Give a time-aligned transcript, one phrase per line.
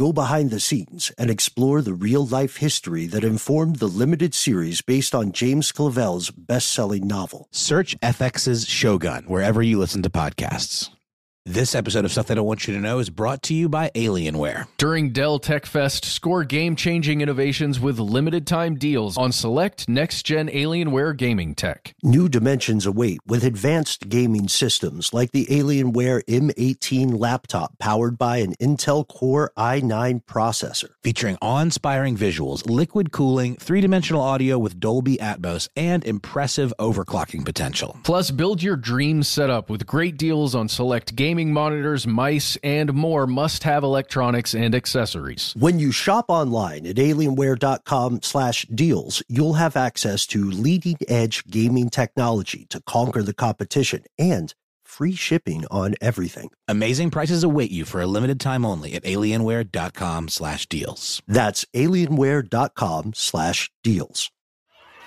[0.00, 4.80] go behind the scenes, and explore the real life history that informed the limited series
[4.80, 7.48] based on James Clavell's best selling novel.
[7.50, 10.88] Search FX's Shogun wherever you listen to podcasts.
[11.50, 13.90] This episode of Stuff They Don't Want You to Know is brought to you by
[13.96, 14.68] Alienware.
[14.76, 20.22] During Dell Tech Fest, score game changing innovations with limited time deals on select next
[20.22, 21.92] gen Alienware gaming tech.
[22.04, 28.54] New dimensions await with advanced gaming systems like the Alienware M18 laptop powered by an
[28.60, 30.90] Intel Core i9 processor.
[31.02, 37.44] Featuring awe inspiring visuals, liquid cooling, three dimensional audio with Dolby Atmos, and impressive overclocking
[37.44, 37.98] potential.
[38.04, 43.26] Plus, build your dream setup with great deals on select gaming monitors, mice, and more
[43.26, 45.54] must have electronics and accessories.
[45.58, 51.88] When you shop online at alienware.com slash deals, you'll have access to leading edge gaming
[51.88, 56.50] technology to conquer the competition and free shipping on everything.
[56.68, 61.22] Amazing prices await you for a limited time only at alienware.com slash deals.
[61.26, 64.30] That's alienware.com slash deals.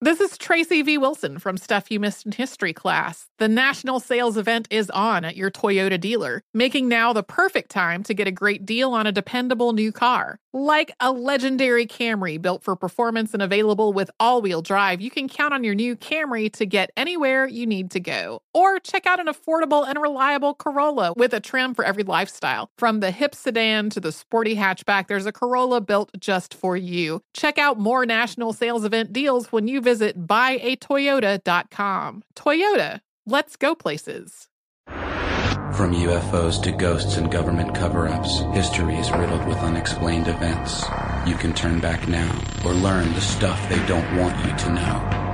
[0.00, 0.98] This is Tracy V.
[0.98, 3.28] Wilson from Stuff You Missed in History class.
[3.38, 8.02] The national sales event is on at your Toyota dealer, making now the perfect time
[8.02, 10.40] to get a great deal on a dependable new car.
[10.52, 15.28] Like a legendary Camry built for performance and available with all wheel drive, you can
[15.28, 18.42] count on your new Camry to get anywhere you need to go.
[18.54, 22.70] Or check out an affordable and reliable Corolla with a trim for every lifestyle.
[22.78, 27.20] From the hip sedan to the sporty hatchback, there's a Corolla built just for you.
[27.34, 32.22] Check out more national sales event deals when you visit buyatoyota.com.
[32.36, 34.48] Toyota, let's go places.
[35.74, 40.84] From UFOs to ghosts and government cover ups, history is riddled with unexplained events.
[41.26, 42.30] You can turn back now
[42.64, 45.33] or learn the stuff they don't want you to know.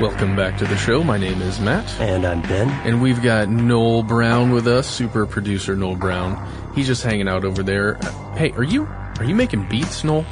[0.00, 1.02] Welcome back to the show.
[1.02, 1.88] My name is Matt.
[2.00, 2.68] And I'm Ben.
[2.86, 6.72] And we've got Noel Brown with us, super producer Noel Brown.
[6.74, 7.94] He's just hanging out over there.
[8.36, 8.84] Hey, are you
[9.18, 10.26] are you making beats, Noel?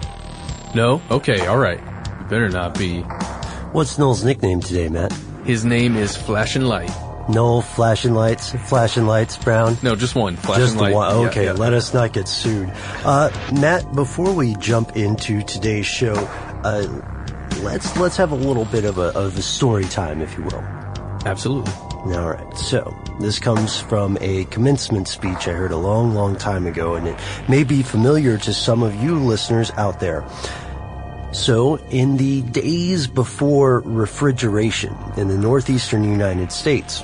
[0.74, 1.00] No?
[1.10, 1.78] Okay, all right.
[1.80, 3.00] You better not be.
[3.72, 5.12] What's Noel's nickname today, Matt?
[5.46, 6.90] His name is Flashing Light.
[7.30, 9.78] Noel flashing lights, flashing lights, Brown.
[9.82, 10.36] No, just one.
[10.36, 10.92] Flashing Just Light.
[10.92, 11.08] one.
[11.22, 11.52] Yeah, Okay, yeah.
[11.52, 12.70] let us not get sued.
[13.02, 16.12] Uh, Matt, before we jump into today's show,
[16.64, 16.86] uh,
[17.64, 20.64] let's let's have a little bit of a of a story time, if you will.
[21.26, 21.72] Absolutely.
[21.72, 22.56] All right.
[22.58, 27.08] So this comes from a commencement speech I heard a long, long time ago, and
[27.08, 30.24] it may be familiar to some of you listeners out there.
[31.32, 37.02] So, in the days before refrigeration in the northeastern United States,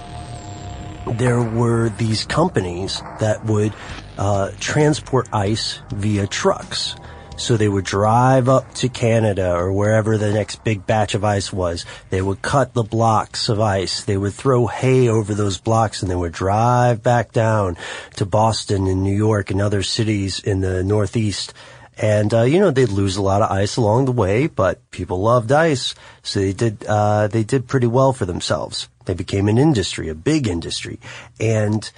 [1.06, 3.74] there were these companies that would
[4.18, 6.94] uh, transport ice via trucks.
[7.40, 11.50] So they would drive up to Canada or wherever the next big batch of ice
[11.50, 11.86] was.
[12.10, 14.04] They would cut the blocks of ice.
[14.04, 17.78] They would throw hay over those blocks and they would drive back down
[18.16, 21.54] to Boston and New York and other cities in the Northeast.
[21.96, 25.22] And, uh, you know, they'd lose a lot of ice along the way, but people
[25.22, 25.94] loved ice.
[26.22, 28.90] So they did, uh, they did pretty well for themselves.
[29.06, 31.00] They became an industry, a big industry.
[31.40, 31.90] And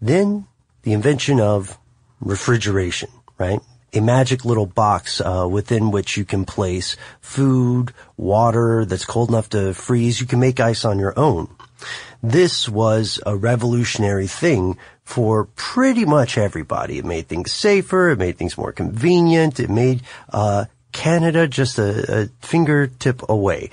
[0.00, 0.46] then
[0.82, 1.76] the invention of
[2.20, 3.60] refrigeration, right?
[3.92, 9.48] A magic little box uh, within which you can place food, water that's cold enough
[9.50, 10.20] to freeze.
[10.20, 11.48] You can make ice on your own.
[12.22, 16.98] This was a revolutionary thing for pretty much everybody.
[16.98, 18.10] It made things safer.
[18.10, 19.60] It made things more convenient.
[19.60, 23.70] It made uh, Canada just a, a fingertip away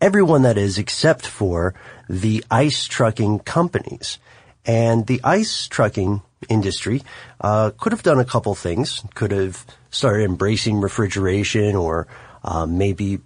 [0.00, 1.74] everyone that is except for
[2.08, 4.18] the ice trucking companies.
[4.64, 7.02] And the ice trucking industry
[7.40, 9.02] uh, could have done a couple things.
[9.14, 12.06] Could have started embracing refrigeration or
[12.42, 13.20] uh, maybe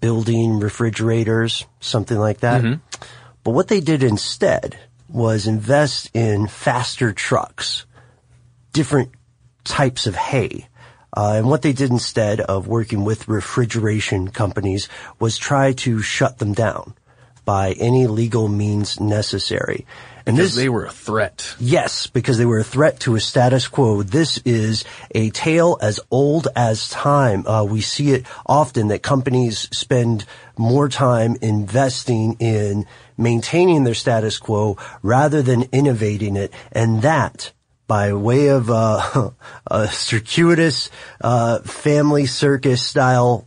[0.00, 2.62] building refrigerators, something like that.
[3.44, 4.78] But what they did instead
[5.08, 7.84] was invest in faster trucks,
[8.72, 9.12] different
[9.64, 10.68] types of hay,
[11.14, 14.88] Uh, and what they did instead of working with refrigeration companies
[15.20, 16.94] was try to shut them down
[17.44, 19.86] by any legal means necessary.
[20.26, 21.54] And Because this, they were a threat.
[21.60, 24.02] Yes, because they were a threat to a status quo.
[24.02, 24.84] This is
[25.14, 27.46] a tale as old as time.
[27.46, 30.24] Uh, we see it often that companies spend
[30.56, 32.86] more time investing in
[33.18, 37.52] maintaining their status quo rather than innovating it, and that
[37.86, 39.30] by way of uh,
[39.66, 40.90] a circuitous
[41.20, 43.46] uh, family circus style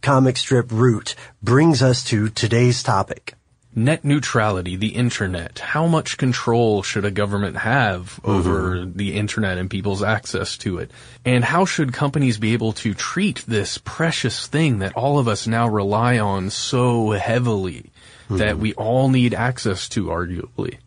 [0.00, 3.34] comic strip route brings us to today's topic.
[3.76, 5.58] Net neutrality, the internet.
[5.58, 8.30] How much control should a government have mm-hmm.
[8.30, 10.92] over the internet and people's access to it?
[11.24, 15.48] And how should companies be able to treat this precious thing that all of us
[15.48, 17.90] now rely on so heavily
[18.30, 18.60] that mm-hmm.
[18.60, 20.78] we all need access to, arguably?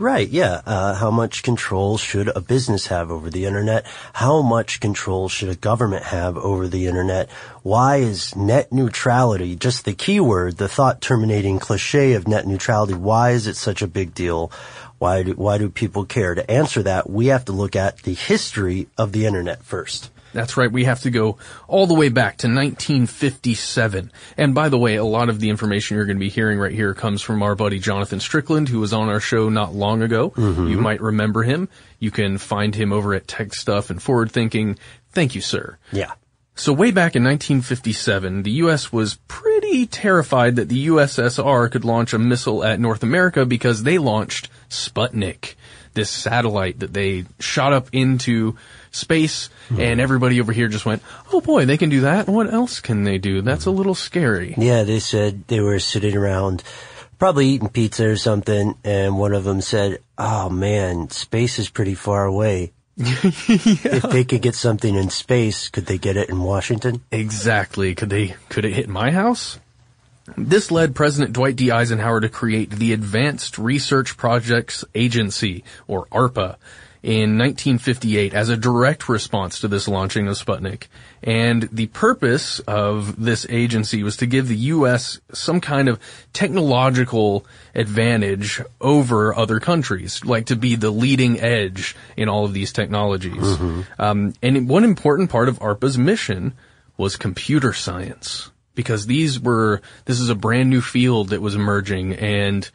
[0.00, 0.62] Right, yeah.
[0.64, 3.84] Uh, how much control should a business have over the internet?
[4.12, 7.28] How much control should a government have over the internet?
[7.64, 12.94] Why is net neutrality just the key word, the thought terminating cliche of net neutrality?
[12.94, 14.52] Why is it such a big deal?
[14.98, 16.32] Why do, why do people care?
[16.32, 20.10] To answer that, we have to look at the history of the internet first.
[20.32, 20.70] That's right.
[20.70, 24.12] We have to go all the way back to 1957.
[24.36, 26.72] And by the way, a lot of the information you're going to be hearing right
[26.72, 30.30] here comes from our buddy Jonathan Strickland, who was on our show not long ago.
[30.30, 30.68] Mm-hmm.
[30.68, 31.68] You might remember him.
[31.98, 34.78] You can find him over at Tech Stuff and Forward Thinking.
[35.12, 35.78] Thank you, sir.
[35.92, 36.12] Yeah.
[36.54, 38.92] So way back in 1957, the U.S.
[38.92, 43.98] was pretty terrified that the USSR could launch a missile at North America because they
[43.98, 45.54] launched Sputnik,
[45.94, 48.56] this satellite that they shot up into
[48.90, 51.02] space, and everybody over here just went,
[51.32, 52.28] "Oh boy, they can do that.
[52.28, 53.42] What else can they do?
[53.42, 56.62] That's a little scary." Yeah, they said they were sitting around,
[57.18, 61.94] probably eating pizza or something, and one of them said, "Oh man, space is pretty
[61.94, 62.72] far away.
[63.00, 67.94] If they could get something in space, could they get it in Washington?" Exactly.
[67.94, 69.58] Could they, could it hit my house?
[70.36, 71.70] This led President Dwight D.
[71.70, 76.56] Eisenhower to create the Advanced Research Projects Agency, or ARPA,
[77.02, 80.88] in 1958 as a direct response to this launching of Sputnik.
[81.22, 85.20] And the purpose of this agency was to give the U.S.
[85.32, 86.00] some kind of
[86.32, 92.72] technological advantage over other countries, like to be the leading edge in all of these
[92.72, 93.42] technologies.
[93.98, 96.54] Um, and one important part of ARPA's mission
[96.96, 102.14] was computer science because these were this is a brand new field that was emerging
[102.14, 102.70] and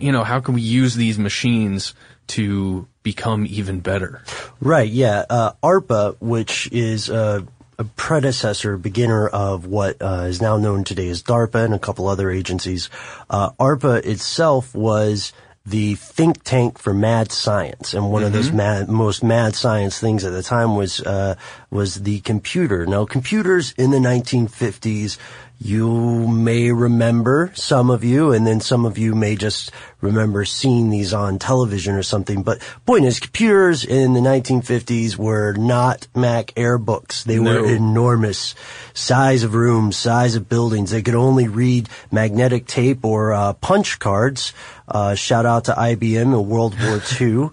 [0.00, 1.94] you know how can we use these machines
[2.28, 4.22] to become even better
[4.60, 5.24] Right, yeah.
[5.28, 7.46] Uh, ARPA, which is a,
[7.78, 12.08] a predecessor, beginner of what uh, is now known today as DARPA and a couple
[12.08, 12.90] other agencies,
[13.30, 15.32] uh, ARPA itself was
[15.64, 20.24] the think tank for mad science, and one of those mad, most mad science things
[20.24, 21.34] at the time was uh,
[21.70, 22.86] was the computer.
[22.86, 25.18] Now, computers in the 1950s,
[25.60, 30.88] you may remember some of you, and then some of you may just remember seeing
[30.90, 32.44] these on television or something.
[32.44, 37.24] But point is, computers in the 1950s were not Mac Air books.
[37.24, 37.62] They No.
[37.62, 38.54] were enormous,
[38.94, 40.92] size of rooms, size of buildings.
[40.92, 44.52] They could only read magnetic tape or uh, punch cards.
[44.86, 47.50] Uh, shout out to IBM in World War II.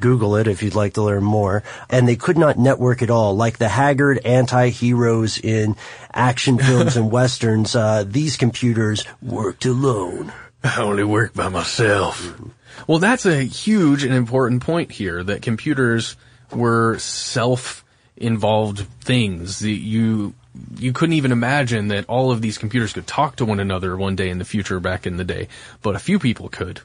[0.00, 1.62] Google it if you'd like to learn more.
[1.90, 3.36] And they could not network at all.
[3.36, 5.76] Like the haggard anti-heroes in
[6.12, 10.32] action films and westerns, uh, these computers worked alone.
[10.64, 12.34] i only work by myself
[12.88, 16.16] well that's a huge and important point here that computers
[16.52, 17.84] were self
[18.16, 20.34] involved things The- you
[20.78, 24.16] you couldn't even imagine that all of these computers could talk to one another one
[24.16, 25.48] day in the future back in the day
[25.82, 26.80] but a few people could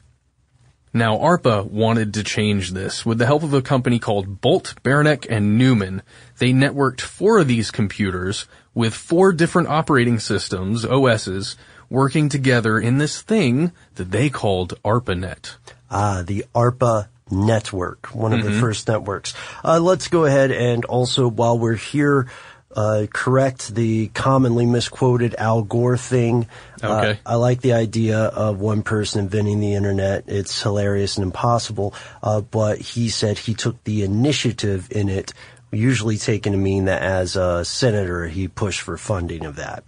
[0.94, 3.06] Now, ARPA wanted to change this.
[3.06, 6.02] With the help of a company called Bolt, Beranek, and Newman,
[6.38, 11.56] they networked four of these computers with four different operating systems, OSs,
[11.88, 15.56] working together in this thing that they called ARPANET.
[15.90, 19.34] Ah, the ARPA network, one of the first networks.
[19.64, 22.28] Uh, let's go ahead and also, while we're here,
[22.74, 26.46] uh, correct the commonly misquoted Al Gore thing.
[26.82, 27.10] Okay.
[27.10, 30.24] Uh, I like the idea of one person inventing the internet.
[30.26, 31.94] It's hilarious and impossible.
[32.22, 35.32] Uh, but he said he took the initiative in it,
[35.70, 39.84] usually taken to mean that as a senator, he pushed for funding of that.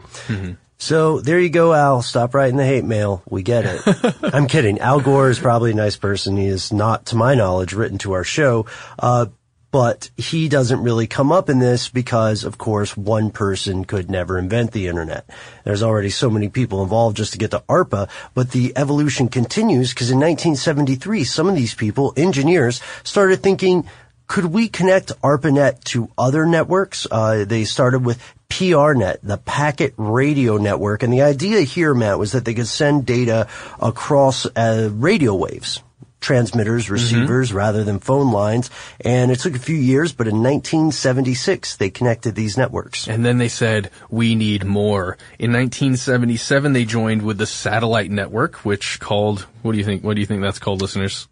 [0.77, 2.03] So there you go, Al.
[2.03, 3.23] Stop writing the hate mail.
[3.29, 4.17] We get it.
[4.35, 4.81] I'm kidding.
[4.81, 6.37] Al Gore is probably a nice person.
[6.37, 8.67] He is not, to my knowledge, written to our show.
[8.99, 9.27] Uh,
[9.75, 14.39] but he doesn't really come up in this because, of course, one person could never
[14.39, 15.29] invent the internet.
[15.65, 19.93] There's already so many people involved just to get to ARPA, but the evolution continues
[19.93, 23.89] because in 1973, some of these people, engineers, started thinking,
[24.29, 27.09] could we connect ARPANET to other networks?
[27.11, 32.31] Uh, they started with PRNet, the Packet Radio Network, and the idea here, Matt, was
[32.31, 33.49] that they could send data
[33.81, 35.83] across uh, radio waves
[36.25, 36.95] transmitters, mm-hmm.
[36.95, 38.71] receivers, rather than phone lines.
[39.01, 43.07] And it took a few years, but in 1976, they connected these networks.
[43.07, 45.19] And then they said, we need more.
[45.39, 50.15] In 1977, they joined with the satellite network, which called, what do you think, what
[50.15, 51.29] do you think that's called, listeners?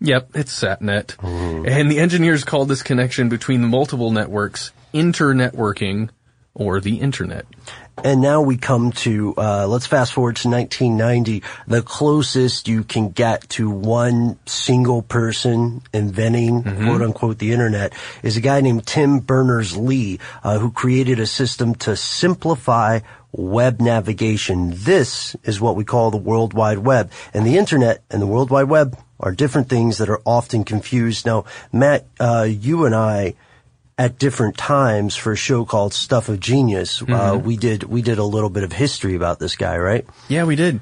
[0.00, 1.16] Yep, it's SatNet.
[1.16, 1.66] Mm-hmm.
[1.66, 6.10] And the engineers called this connection between the multiple networks internetworking
[6.54, 7.46] or the internet.
[8.04, 11.42] And now we come to, uh, let's fast forward to 1990.
[11.66, 18.36] The closest you can get to one single person inventing, quote unquote, the internet is
[18.36, 23.00] a guy named Tim Berners-Lee, uh, who created a system to simplify
[23.32, 24.72] web navigation.
[24.74, 27.10] This is what we call the World Wide Web.
[27.32, 31.24] And the internet and the World Wide Web are different things that are often confused.
[31.24, 33.34] Now, Matt, uh, you and I,
[33.98, 37.02] at different times for a show called Stuff of Genius.
[37.02, 40.06] Uh, we did we did a little bit of history about this guy, right?
[40.28, 40.80] Yeah, we did.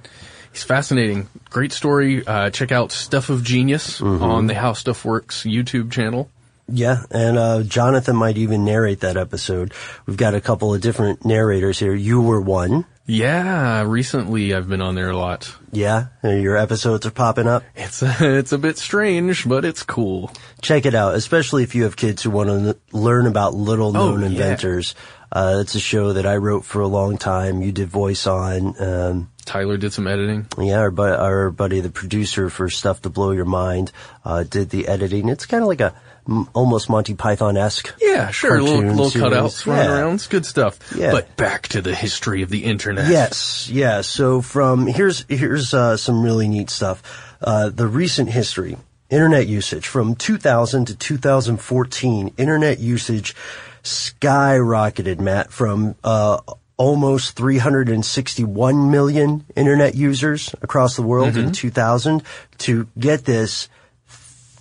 [0.53, 1.29] He's fascinating.
[1.51, 2.27] Great story.
[2.27, 6.31] Uh, check out Stuff of Genius on the How Stuff Works YouTube channel.
[6.69, 9.75] Yeah, and uh, Jonathan might even narrate that episode.
[10.07, 11.95] We've got a couple of different narrators here.
[11.95, 12.87] You were one.
[13.07, 15.55] Yeah, recently I've been on there a lot.
[15.73, 17.63] Yeah, your episodes are popping up.
[17.77, 20.33] It's it's a bit strange, but it's cool.
[20.63, 24.19] Check it out, especially if you have kids who want to learn about little known
[24.23, 24.33] Oh, yeah.
[24.33, 24.95] inventors.
[25.31, 27.61] Uh, it's a show that I wrote for a long time.
[27.61, 28.81] You did voice on.
[28.81, 30.47] Um, Tyler did some editing.
[30.59, 33.91] Yeah, our, bu- our buddy, the producer for Stuff to Blow Your Mind,
[34.25, 35.29] uh, did the editing.
[35.29, 35.93] It's kind of like a
[36.29, 37.95] m- almost Monty Python-esque.
[38.01, 38.61] Yeah, sure.
[38.63, 39.33] Little, little series.
[39.33, 39.99] cutouts running Yeah.
[40.01, 40.15] around.
[40.15, 40.79] It's good stuff.
[40.97, 41.11] Yeah.
[41.13, 43.11] But back to the history of the internet.
[43.11, 44.01] Yes, yeah.
[44.03, 47.03] So from here's here's uh, some really neat stuff.
[47.43, 48.77] Uh, the recent history,
[49.11, 53.35] internet usage from 2000 to 2014, internet usage
[53.83, 56.39] skyrocketed, Matt, from uh,
[56.77, 62.23] almost 361 million internet users across the world in 2000
[62.59, 63.69] to get this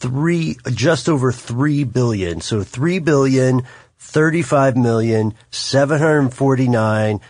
[0.04, 2.42] three, just over three billion.
[2.42, 3.64] So three billion,
[4.00, 7.22] 35 million, 749,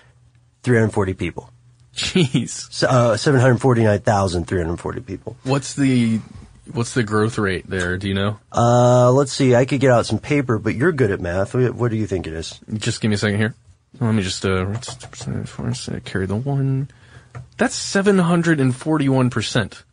[0.63, 1.51] 340 people.
[1.95, 2.83] Jeez.
[2.83, 5.37] Uh, 749,340 people.
[5.43, 6.19] What's the,
[6.71, 7.99] what's the growth rate there?
[7.99, 8.39] Do you know?
[8.51, 9.53] Uh, let's see.
[9.53, 11.53] I could get out some paper, but you're good at math.
[11.53, 12.59] What do you think it is?
[12.73, 13.53] Just give me a second here.
[13.99, 14.73] Let me just, uh,
[16.03, 16.89] carry the one.
[17.57, 19.83] That's 741%.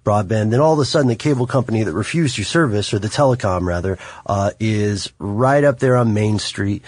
[0.03, 3.08] broadband, then all of a sudden the cable company that refused your service, or the
[3.08, 6.84] telecom rather, uh, is right up there on Main Street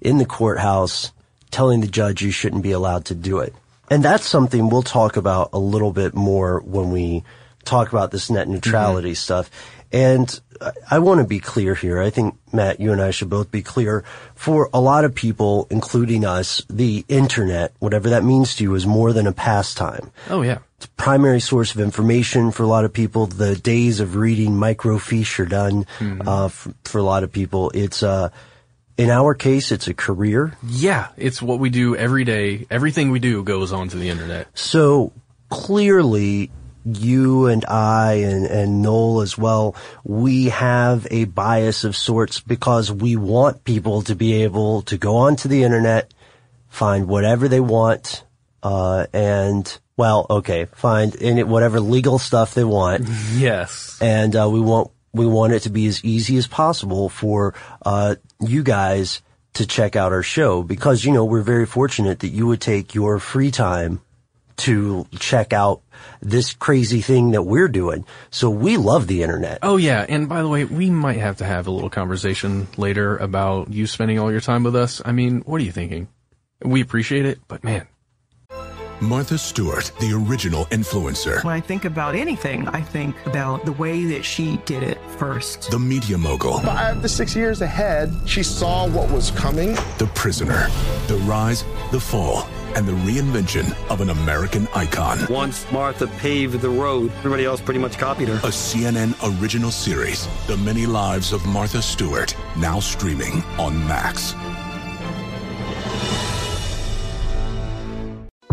[0.00, 1.12] in the courthouse
[1.50, 3.54] telling the judge you shouldn't be allowed to do it.
[3.88, 7.22] And that's something we'll talk about a little bit more when we
[7.66, 9.50] talk about this net neutrality stuff.
[9.92, 10.40] And
[10.90, 12.00] I- want to be clear here.
[12.00, 14.02] I think, Matt, you and I should both be clear.
[14.34, 18.86] For a lot of people, including us, the internet, whatever that means to you, is
[18.86, 20.58] more than a pastime Oh yeah.
[20.76, 23.26] it's a primary source of information for a lot of people.
[23.26, 25.86] The days of reading microfiche are done
[26.26, 27.70] uh, f- for a lot of people.
[27.74, 28.30] It's uh,
[28.98, 30.56] in our case, it's a career.
[30.66, 32.66] Yeah, it's what we do every day.
[32.70, 34.48] Everything we do goes onto the internet.
[34.58, 35.12] So
[35.50, 36.50] clearly,
[36.86, 39.74] you and I and, and Noel as well,
[40.04, 45.16] we have a bias of sorts because we want people to be able to go
[45.16, 46.14] onto the internet,
[46.68, 48.24] find whatever they want,
[48.62, 53.08] uh, and well, okay, find in whatever legal stuff they want.
[53.34, 53.98] Yes.
[54.00, 58.16] and uh, we want we want it to be as easy as possible for uh,
[58.40, 59.22] you guys
[59.54, 62.94] to check out our show because you know we're very fortunate that you would take
[62.94, 64.02] your free time
[64.58, 65.82] to check out
[66.20, 68.04] this crazy thing that we're doing.
[68.30, 69.58] So we love the internet.
[69.62, 73.16] Oh yeah, and by the way, we might have to have a little conversation later
[73.16, 75.02] about you spending all your time with us.
[75.04, 76.08] I mean, what are you thinking?
[76.62, 77.86] We appreciate it, but man,
[79.00, 81.44] Martha Stewart, the original influencer.
[81.44, 85.70] When I think about anything, I think about the way that she did it first.
[85.70, 86.60] The media mogul.
[86.60, 89.74] Five to six years ahead, she saw what was coming.
[89.98, 90.68] The prisoner.
[91.08, 95.18] The rise, the fall, and the reinvention of an American icon.
[95.30, 98.34] Once Martha paved the road, everybody else pretty much copied her.
[98.34, 104.34] A CNN original series, The Many Lives of Martha Stewart, now streaming on Max.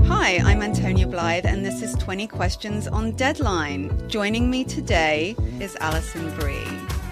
[0.06, 4.08] Hi, I'm Antonia Blythe, and this is 20 Questions on Deadline.
[4.08, 6.66] Joining me today is Alison Brie.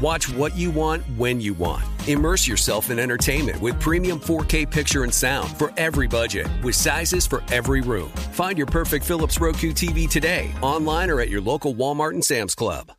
[0.00, 1.84] Watch what you want when you want.
[2.06, 7.26] Immerse yourself in entertainment with premium 4K picture and sound for every budget, with sizes
[7.26, 8.08] for every room.
[8.32, 12.54] Find your perfect Philips Roku TV today, online or at your local Walmart and Sam's
[12.54, 12.92] Club.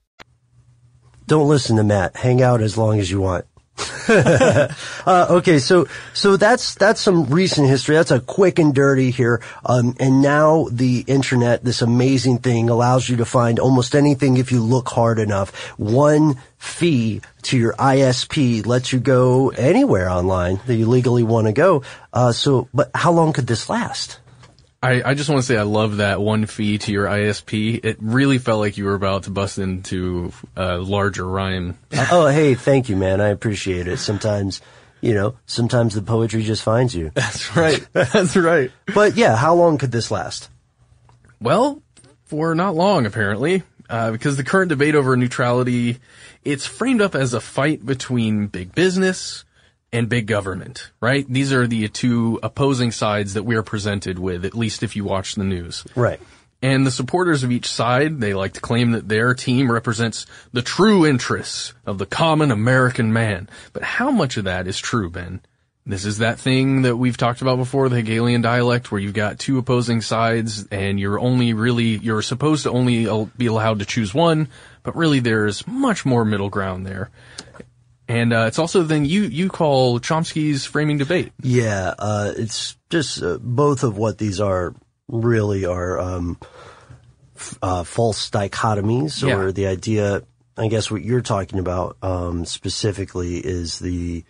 [1.26, 2.16] Don't listen to Matt.
[2.16, 3.46] Hang out as long as you want.
[4.08, 7.96] uh, okay, so so that's that's some recent history.
[7.96, 9.42] That's a quick and dirty here.
[9.66, 14.52] Um, and now the internet, this amazing thing, allows you to find almost anything if
[14.52, 15.56] you look hard enough.
[15.80, 21.54] One fee to your ISP lets you go anywhere online that you legally want to
[21.54, 21.84] go.
[22.14, 24.20] Uh, so, but how long could this last?
[24.84, 27.84] I, I just want to say I love that one fee to your ISP.
[27.84, 31.78] It really felt like you were about to bust into a larger rhyme.
[32.12, 33.22] oh, hey, thank you, man.
[33.22, 33.98] I appreciate it.
[33.98, 34.60] Sometimes,
[35.00, 37.12] you know, sometimes the poetry just finds you.
[37.14, 37.86] That's right.
[37.94, 38.72] That's right.
[38.94, 40.50] But yeah, how long could this last?
[41.40, 41.82] Well,
[42.26, 46.00] for not long, apparently, uh, because the current debate over neutrality,
[46.44, 49.46] it's framed up as a fight between big business,
[49.94, 51.26] and big government, right?
[51.28, 55.04] These are the two opposing sides that we are presented with, at least if you
[55.04, 55.84] watch the news.
[55.96, 56.20] Right.
[56.62, 60.62] And the supporters of each side, they like to claim that their team represents the
[60.62, 63.50] true interests of the common American man.
[63.74, 65.42] But how much of that is true, Ben?
[65.88, 69.40] This is that thing that we've talked about before, the Hegelian dialect, where you've got
[69.40, 74.14] two opposing sides and you're only really, you're supposed to only be allowed to choose
[74.14, 74.48] one,
[74.84, 77.10] but really there's much more middle ground there.
[78.12, 81.32] And uh, it's also the thing you you call Chomsky's framing debate.
[81.42, 84.76] Yeah, uh, it's just uh, both of what these are
[85.08, 86.38] really are um,
[87.38, 89.36] f- uh, false dichotomies, Yeah.
[89.38, 90.24] or the idea.
[90.58, 94.26] I guess what you're talking about um, specifically is the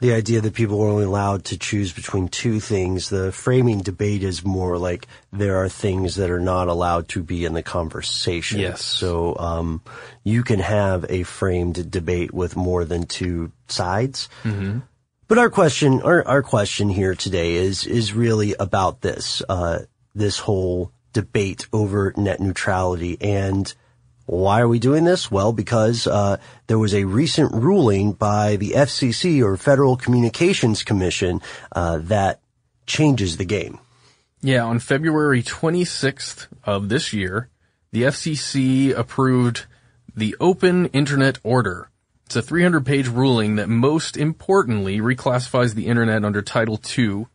[0.00, 3.08] the idea that people are only allowed to choose between two things.
[3.08, 7.44] The framing debate is more like there are things that are not allowed to be
[7.44, 8.60] in the conversation.
[8.60, 8.84] Yes.
[8.84, 9.82] So, um,
[10.22, 14.28] you can have a framed debate with more than two sides.
[14.42, 14.80] Mm-hmm.
[15.26, 19.80] But our question, our, our question here today is, is really about this, uh,
[20.14, 23.72] this whole debate over net neutrality and
[24.26, 25.30] why are we doing this?
[25.30, 31.40] Well, because uh, there was a recent ruling by the FCC or Federal Communications Commission
[31.72, 32.40] uh, that
[32.86, 33.78] changes the game.
[34.40, 37.48] Yeah, on February 26th of this year,
[37.92, 39.66] the FCC approved
[40.14, 41.90] the Open Internet Order.
[42.26, 47.26] It's a 300 page ruling that most importantly reclassifies the internet under Title II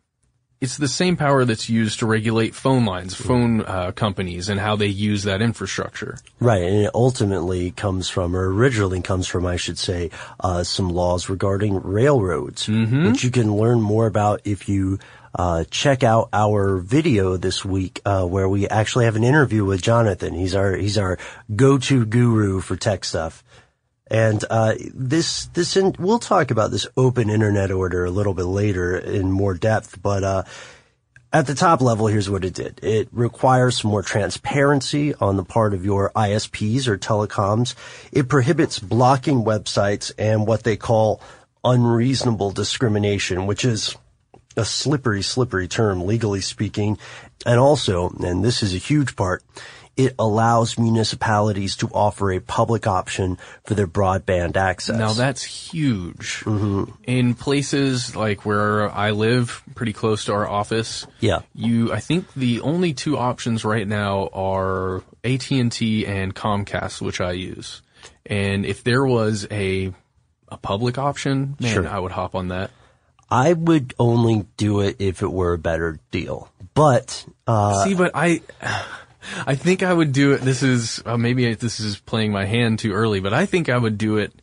[0.62, 4.76] it's the same power that's used to regulate phone lines, phone uh, companies, and how
[4.76, 6.18] they use that infrastructure.
[6.42, 10.90] Right, and it ultimately comes from, or originally comes from, I should say, uh, some
[10.90, 13.08] laws regarding railroads, mm-hmm.
[13.08, 15.00] which you can learn more about if you
[15.34, 19.82] uh, check out our video this week, uh, where we actually have an interview with
[19.82, 20.34] Jonathan.
[20.34, 21.18] He's our he's our
[21.56, 23.44] go-to guru for tech stuff.
[24.10, 28.46] And uh, this this in, we'll talk about this open internet order a little bit
[28.46, 30.44] later in more depth, but uh,
[31.32, 32.80] at the top level, here's what it did.
[32.82, 37.76] It requires more transparency on the part of your ISPs or telecoms.
[38.12, 41.22] It prohibits blocking websites and what they call
[41.64, 43.96] unreasonable discrimination, which is
[44.58, 46.98] a slippery, slippery term, legally speaking.
[47.46, 49.44] And also, and this is a huge part,
[50.00, 54.98] it allows municipalities to offer a public option for their broadband access.
[54.98, 56.42] Now that's huge.
[56.46, 56.86] Mm-hmm.
[57.04, 61.06] In places like where I live, pretty close to our office.
[61.20, 61.40] Yeah.
[61.54, 67.34] You, I think the only two options right now are AT&T and Comcast, which I
[67.34, 67.82] use.
[68.26, 69.92] And if there was a,
[70.48, 71.90] a public option, man, Sure.
[71.90, 72.72] I would hop on that.
[73.30, 76.50] I would only do it if it were a better deal.
[76.74, 78.42] But, uh, See, but I,
[79.46, 80.42] I think I would do it.
[80.42, 83.78] This is uh, maybe this is playing my hand too early, but I think I
[83.78, 84.34] would do it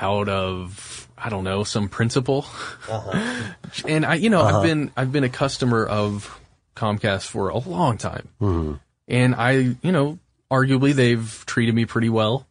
[0.00, 2.46] out of I don't know some principle.
[3.86, 4.58] And I, you know, Uh-huh.
[4.58, 6.40] I've been I've been a customer of
[6.74, 8.80] Comcast for a long time, Mhm.
[9.08, 10.18] and I, you know,
[10.50, 12.46] arguably they've treated me pretty well.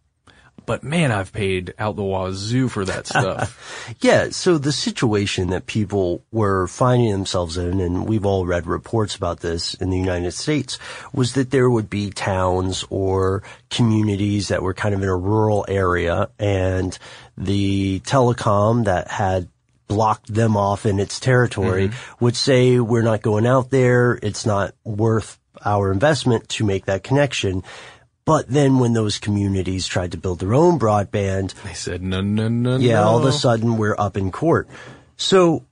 [0.65, 3.95] But man, I've paid out the wazoo for that stuff.
[4.01, 9.15] Yeah, so the situation that people were finding themselves in, and we've all read reports
[9.15, 10.77] about this in the United States,
[11.13, 15.65] was that there would be towns or communities that were kind of in a rural
[15.67, 16.97] area and
[17.37, 19.49] the telecom that had
[19.87, 22.25] blocked them off in its territory mm-hmm.
[22.25, 27.03] would say, we're not going out there, it's not worth our investment to make that
[27.03, 27.63] connection.
[28.25, 32.47] But then when those communities tried to build their own broadband, they said no, no,
[32.47, 33.03] no, yeah, no.
[33.03, 34.67] all of a sudden we're up in court.
[35.15, 35.65] So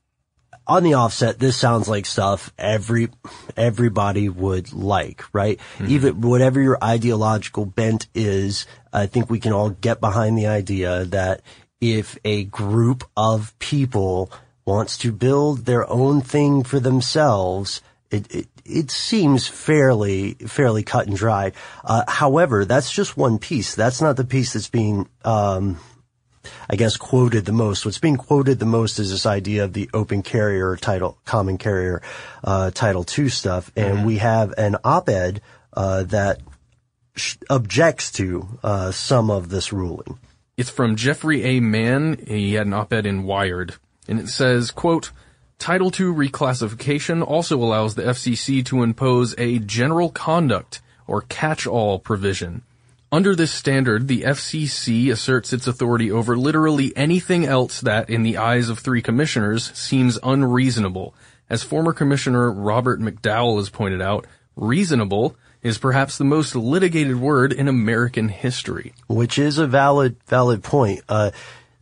[0.66, 3.10] on the offset, this sounds like stuff every,
[3.58, 5.60] everybody would like, right?
[5.78, 5.88] Mm-hmm.
[5.90, 11.06] Even whatever your ideological bent is, I think we can all get behind the idea
[11.06, 11.42] that
[11.82, 14.32] if a group of people
[14.64, 21.08] wants to build their own thing for themselves, it, it, it seems fairly, fairly cut
[21.08, 21.52] and dry.
[21.84, 23.76] Uh, however, that's just one piece.
[23.76, 25.80] That's not the piece that's being, um,
[26.70, 27.86] I guess quoted the most.
[27.86, 32.02] What's being quoted the most is this idea of the open carrier title, common carrier,
[32.44, 33.72] uh, title two stuff.
[33.76, 35.42] And we have an op-ed,
[35.74, 36.42] uh, that
[37.16, 40.20] sh- objects to, uh, some of this ruling.
[40.56, 41.60] It's from Jeffrey A.
[41.60, 42.18] Mann.
[42.28, 43.76] He had an op-ed in Wired,
[44.08, 45.12] and it says, quote,
[45.64, 52.64] Title II reclassification also allows the FCC to impose a general conduct or catch-all provision.
[53.14, 58.36] Under this standard, the FCC asserts its authority over literally anything else that, in the
[58.36, 61.16] eyes of three commissioners, seems unreasonable.
[61.50, 67.54] As former Commissioner Robert McDowell has pointed out, reasonable is perhaps the most litigated word
[67.54, 68.92] in American history.
[69.08, 71.00] which is a valid valid point.
[71.08, 71.32] Uh,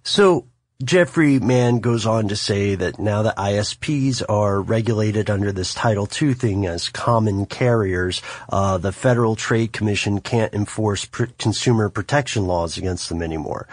[0.03, 0.45] so
[0.83, 6.07] Jeffrey Mann goes on to say that now that ISPs are regulated under this Title
[6.21, 12.47] II thing as common carriers, uh, the Federal Trade Commission can't enforce pr- consumer protection
[12.47, 13.67] laws against them anymore.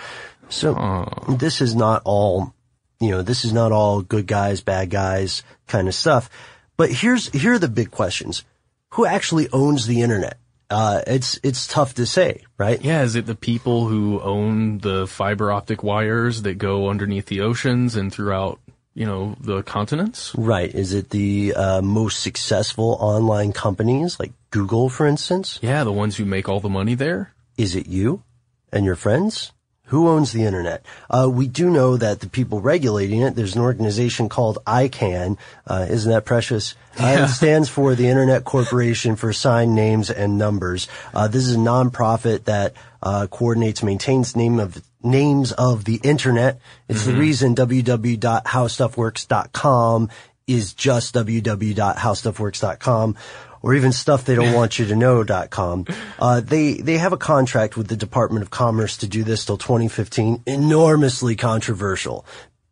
[0.49, 2.55] So this is not all,
[3.01, 6.31] you know, this is not all good guys, bad guys kind of stuff.
[6.77, 8.44] But here's here are the big questions:
[8.90, 10.38] Who actually owns the internet?
[10.71, 12.83] Uh, it's it's tough to say, right?
[12.83, 17.41] Yeah, is it the people who own the fiber optic wires that go underneath the
[17.41, 18.61] oceans and throughout,
[18.95, 20.35] you know, the continents?
[20.37, 20.75] Right.
[20.75, 25.59] Is it the uh, most successful online companies like Google, for instance?
[25.63, 27.33] Yeah, the ones who make all the money there.
[27.57, 28.23] Is it you
[28.71, 29.53] and your friends
[29.88, 30.85] Who owns the internet?
[31.09, 35.38] Uh, we do know that the people regulating it, there's an organization called ICANN.
[35.66, 36.74] Uh, isn't that precious?
[37.01, 40.88] Uh, it stands for the Internet Corporation for Assigned Names and Numbers.
[41.14, 46.61] Uh, this is a nonprofit that uh, coordinates, maintains name of names of the internet.
[46.88, 50.11] It's the reason www.howstuffworks.com
[50.46, 53.16] is just www.howstuffworks.com
[53.62, 55.87] or even stuff they don't want you to know.com.
[56.18, 59.59] Uh, they, they have a contract with the Department of Commerce to do this till
[59.59, 60.42] 2015.
[60.47, 62.25] Enormously controversial.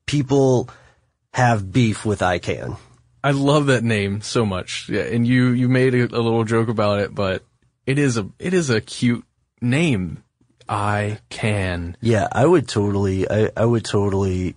[0.06, 0.68] People
[1.32, 2.78] have beef with ICANN.
[3.22, 4.88] I love that name so much.
[4.88, 7.44] Yeah, and you you made a, a little joke about it, but
[7.84, 9.24] it is a it is a cute
[9.60, 10.22] name.
[10.68, 11.96] I can.
[12.00, 14.56] Yeah, I would totally, I, I would totally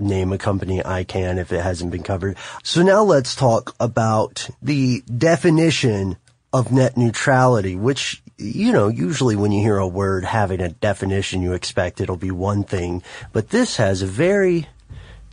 [0.00, 2.36] name a company I can if it hasn't been covered.
[2.62, 6.16] So now let's talk about the definition
[6.52, 11.42] of net neutrality, which, you know, usually when you hear a word having a definition,
[11.42, 14.66] you expect it'll be one thing, but this has a very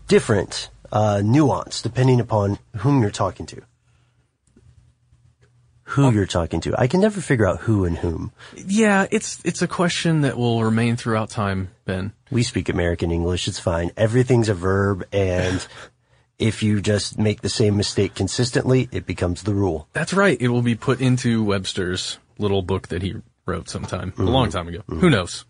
[0.07, 3.61] different uh, nuance depending upon whom you're talking to.
[5.91, 6.75] Who you're talking to.
[6.77, 8.33] I can never figure out who and whom.
[8.55, 12.11] Yeah, it's it's a question that will remain throughout time, Ben.
[12.29, 13.47] We speak American English.
[13.47, 13.91] It's fine.
[13.95, 15.65] Everything's a verb and
[16.39, 19.87] if you just make the same mistake consistently, it becomes the rule.
[19.93, 20.39] That's right.
[20.39, 24.67] It will be put into Webster's little book that he wrote sometime, a long time
[24.67, 24.83] ago.
[24.87, 25.45] Who knows?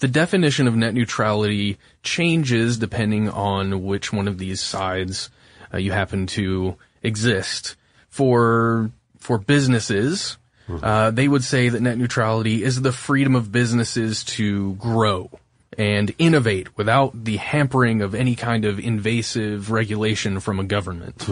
[0.00, 5.30] The definition of net neutrality changes depending on which one of these sides
[5.72, 7.76] uh, you happen to exist.
[8.08, 10.36] For for businesses,
[10.82, 15.30] uh, they would say that net neutrality is the freedom of businesses to grow
[15.78, 21.24] and innovate without the hampering of any kind of invasive regulation from a government.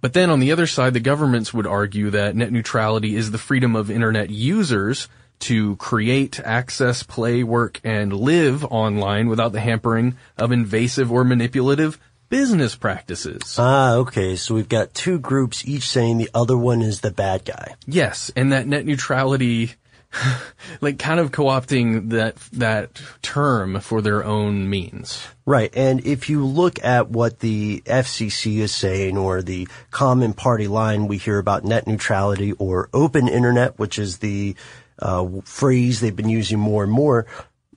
[0.00, 3.38] But then on the other side, the governments would argue that net neutrality is the
[3.38, 5.08] freedom of internet users
[5.40, 11.98] to create, access, play, work, and live online without the hampering of invasive or manipulative
[12.28, 13.56] business practices.
[13.58, 14.36] Ah, okay.
[14.36, 17.74] So we've got two groups, each saying the other one is the bad guy.
[17.86, 19.74] Yes, and that net neutrality,
[20.80, 25.26] like kind of co-opting that, that term for their own means.
[25.44, 25.72] Right.
[25.76, 31.06] And if you look at what the FCC is saying or the common party line,
[31.06, 34.56] we hear about net neutrality or open internet, which is the
[34.98, 37.26] uh, phrase they've been using more and more.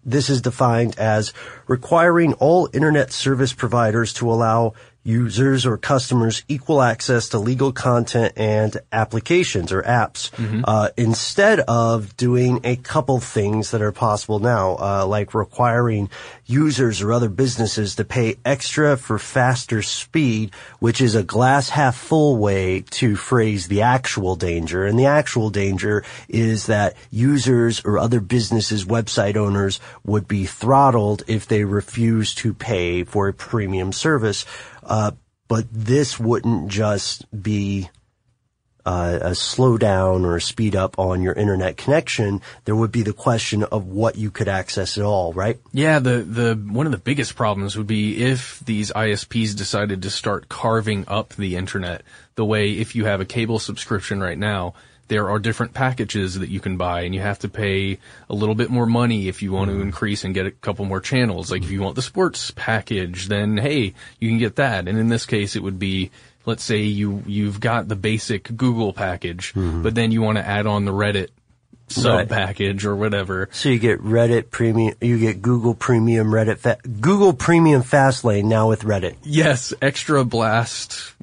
[0.05, 1.33] This is defined as
[1.67, 4.73] requiring all internet service providers to allow
[5.09, 10.29] users or customers equal access to legal content and applications or apps
[10.65, 16.09] uh, instead of doing a couple things that are possible now, uh, like requiring
[16.45, 21.97] users or other businesses to pay extra for faster speed, which is a glass half
[21.97, 24.85] full way to phrase the actual danger.
[24.85, 31.23] And the actual danger is that users or other businesses, website owners would be throttled
[31.27, 34.45] if they refuse to pay for a premium service.
[34.89, 35.11] Uh,
[35.47, 37.89] but this wouldn't just be
[38.85, 42.41] uh, a slowdown or a speed up on your internet connection.
[42.65, 45.59] There would be the question of what you could access at all, right?
[45.71, 50.09] Yeah, the, the, one of the biggest problems would be if these ISPs decided to
[50.09, 52.03] start carving up the internet
[52.35, 54.73] the way if you have a cable subscription right now,
[55.09, 57.97] there are different packages that you can buy and you have to pay
[58.29, 59.87] a little bit more money if you want to mm-hmm.
[59.87, 61.51] increase and get a couple more channels.
[61.51, 64.87] Like if you want the sports package, then hey, you can get that.
[64.87, 66.11] And in this case, it would be,
[66.45, 69.81] let's say you, you've got the basic Google package, mm-hmm.
[69.81, 71.29] but then you want to add on the Reddit
[71.89, 72.29] sub Right.
[72.29, 73.49] package or whatever.
[73.51, 78.69] So you get Reddit premium, you get Google Premium Reddit, fa- Google Premium Fastlane now
[78.69, 79.15] with Reddit.
[79.23, 81.13] Yes, extra blast,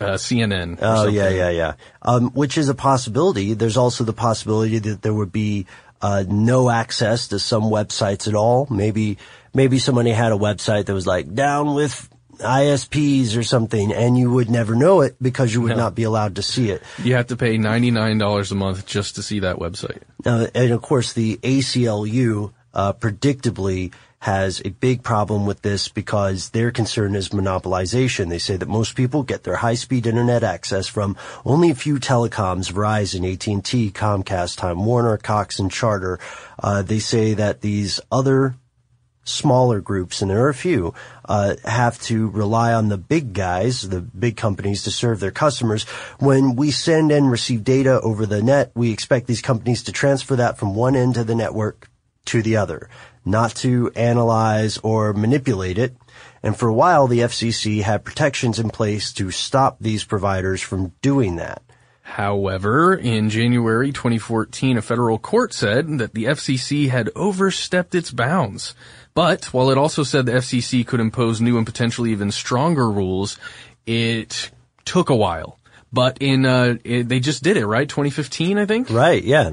[0.00, 0.78] uh, CNN.
[0.80, 1.72] Oh yeah, yeah, yeah.
[2.02, 3.54] Um, which is a possibility.
[3.54, 5.66] There's also the possibility that there would be
[6.02, 8.66] uh, no access to some websites at all.
[8.70, 9.16] Maybe
[9.54, 14.30] maybe somebody had a website that was like down with ISPs or something, and you
[14.30, 15.76] would never know it because you would No.
[15.76, 16.82] not be allowed to see it.
[17.02, 19.98] You have to pay $99 a month just to see that website.
[20.24, 26.48] Now, and of course, the ACLU uh, predictably has a big problem with this because
[26.50, 28.30] their concern is monopolization.
[28.30, 32.72] They say that most people get their high-speed internet access from only a few telecoms:
[32.72, 36.18] Verizon, AT&T, Comcast, Time Warner, Cox, and Charter.
[36.58, 38.54] Uh, they say that these other
[39.24, 43.88] smaller groups, and there are a few, uh, have to rely on the big guys,
[43.88, 45.84] the big companies to serve their customers.
[46.18, 50.36] When we send and receive data over the net, we expect these companies to transfer
[50.36, 51.88] that from one end of the network
[52.26, 52.88] to the other,
[53.24, 55.96] not to analyze or manipulate it.
[56.42, 60.92] And for a while, the FCC had protections in place to stop these providers from
[61.00, 61.62] doing that.
[62.02, 68.74] However, in January 2014, a federal court said that the FCC had overstepped its bounds.
[69.14, 73.38] But while it also said the FCC could impose new and potentially even stronger rules,
[73.86, 74.50] it
[74.84, 75.58] took a while.
[75.92, 77.88] But in, uh, it, they just did it, right?
[77.88, 78.90] 2015, I think?
[78.90, 79.52] Right, yeah.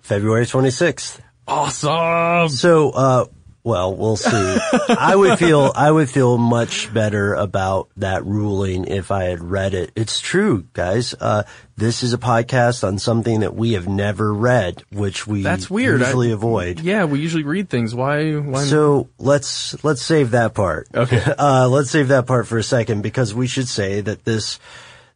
[0.00, 1.20] February 26th.
[1.48, 2.48] Awesome!
[2.48, 3.26] So, uh,
[3.66, 4.30] well, we'll see.
[4.88, 9.74] I would feel, I would feel much better about that ruling if I had read
[9.74, 9.90] it.
[9.96, 11.14] It's true, guys.
[11.20, 11.42] Uh,
[11.76, 15.98] this is a podcast on something that we have never read, which we That's weird.
[15.98, 16.78] usually I- avoid.
[16.78, 17.92] Yeah, we usually read things.
[17.92, 18.34] Why?
[18.34, 18.62] Why?
[18.62, 20.86] So let's let's save that part.
[20.94, 21.22] Okay.
[21.38, 24.58] Uh, let's save that part for a second because we should say that this,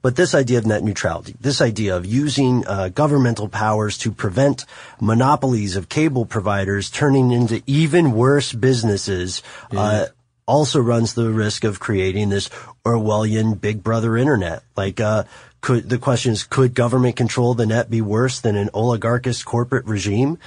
[0.03, 4.65] but this idea of net neutrality, this idea of using uh, governmental powers to prevent
[5.01, 9.43] monopolies of cable providers turning into even worse businesses,
[9.77, 10.07] uh,
[10.47, 12.49] also runs the risk of creating this
[12.85, 14.63] Orwellian Big Brother internet.
[14.77, 15.25] Like, uh,
[15.61, 19.87] could the question is, could government control the net be worse than an oligarchist corporate
[19.87, 20.39] regime?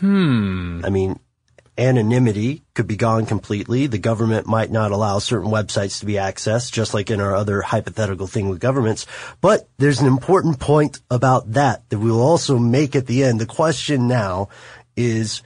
[0.00, 0.80] Hmm.
[0.84, 1.20] I mean,
[1.80, 3.86] anonymity could be gone completely.
[3.86, 7.62] The government might not allow certain websites to be accessed, just like in our other
[7.62, 9.06] hypothetical thing with governments.
[9.40, 13.40] But there's an important point about that that we will also make at the end.
[13.40, 14.50] The question now
[14.96, 15.42] is,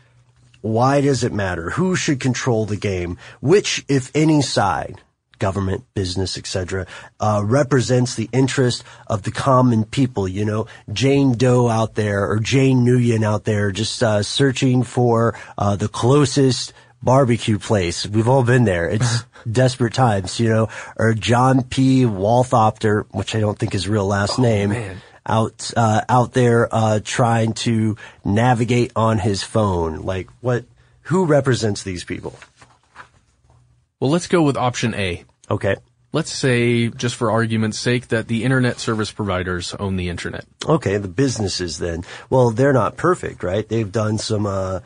[0.61, 1.70] why does it matter?
[1.70, 3.16] Who should control the game?
[3.40, 5.01] Which, if any side,
[5.44, 6.87] government, business, etc.,
[7.20, 10.26] uh, represents the interest of the common people.
[10.26, 15.38] You know, Jane Doe out there or Jane Nguyen out there, just uh, searching for
[15.59, 18.07] uh, the closest barbecue place.
[18.07, 18.88] We've all been there.
[18.88, 20.70] It's desperate times, you know.
[20.96, 22.04] Or John P.
[22.04, 24.72] Walthopter, which I don't think is real last name.
[25.26, 30.02] Out, uh, out there, uh, trying to navigate on his phone.
[30.02, 30.64] Like, what,
[31.02, 32.38] who represents these people?
[34.00, 35.24] Well, let's go with option A.
[35.50, 35.76] Okay.
[36.12, 40.44] Let's say, just for argument's sake, that the internet service providers own the internet.
[40.64, 42.04] Okay, the businesses then.
[42.30, 43.68] Well, they're not perfect, right?
[43.68, 44.78] They've done some, uh,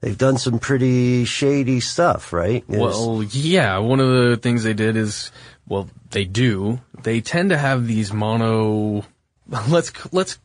[0.00, 2.64] they've done some pretty shady stuff, right?
[2.68, 5.30] Well, yeah, one of the things they did is,
[5.68, 6.80] well, they do.
[7.02, 9.04] They tend to have these mono,
[9.68, 10.38] let's, let's,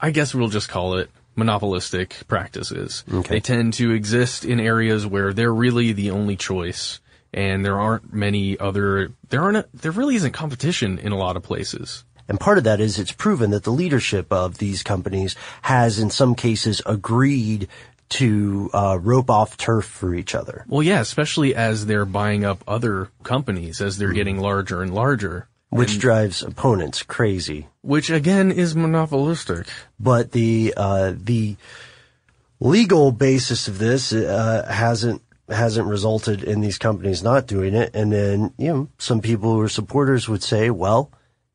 [0.00, 3.04] I guess we'll just call it monopolistic practices.
[3.12, 3.34] Okay.
[3.34, 6.98] They tend to exist in areas where they're really the only choice
[7.32, 11.42] and there aren't many other, there aren't, there really isn't competition in a lot of
[11.42, 12.04] places.
[12.28, 16.10] And part of that is it's proven that the leadership of these companies has in
[16.10, 17.66] some cases agreed
[18.10, 20.64] to uh, rope off turf for each other.
[20.68, 25.46] Well, yeah, especially as they're buying up other companies as they're getting larger and larger.
[25.70, 27.68] Which And- drives opponents crazy.
[27.82, 29.68] which again is monopolistic.
[30.00, 31.56] But the uh, the
[32.58, 37.94] legal basis of this uh, hasn't hasn't resulted in these companies not doing it.
[37.94, 41.10] And then you know some people who are supporters would say, well,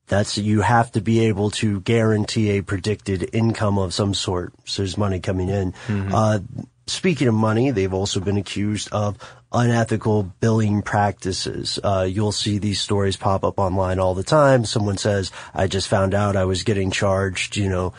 [0.07, 4.53] that's you have to be able to guarantee a predicted income of some sort.
[4.65, 5.73] So there's money coming in.
[6.13, 6.39] Uh,
[6.87, 9.17] speaking of money, they've also been accused of
[9.51, 11.79] unethical billing practices.
[11.83, 14.65] Uh, you'll see these stories pop up online all the time.
[14.65, 17.93] Someone says, I just found out I was getting charged, you know,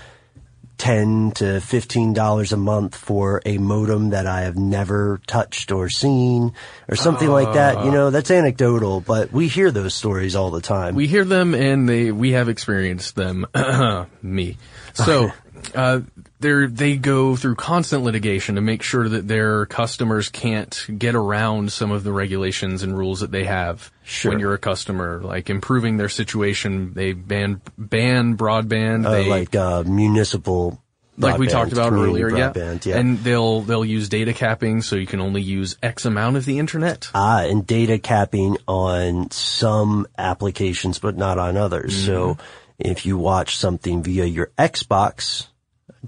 [0.79, 5.89] 10 to 15 dollars a month for a modem that I have never touched or
[5.89, 6.53] seen
[6.89, 7.85] or something like that.
[7.85, 10.95] You know, that's anecdotal, but we hear those stories all the time.
[10.95, 13.47] We hear them and they we have experienced them.
[14.23, 14.57] Me.
[14.95, 15.31] So
[15.75, 16.01] uh,
[16.41, 21.73] they they go through constant litigation to make sure that their customers can't get around
[21.73, 24.31] some of the regulations and rules that they have Sure.
[24.33, 26.93] when you're a customer, like improving their situation.
[26.95, 29.07] They ban ban broadband.
[29.07, 30.81] Uh, they like uh, municipal
[31.19, 32.53] like we talked about earlier, yeah.
[32.53, 32.99] broadband, yeah.
[32.99, 36.59] And they'll they'll use data capping, so you can only use X amount of the
[36.59, 37.09] internet.
[37.15, 41.97] Ah, and data capping on some applications, but not on others.
[42.05, 42.43] So Mm-hmm.
[42.91, 45.47] if you watch something via your Xbox,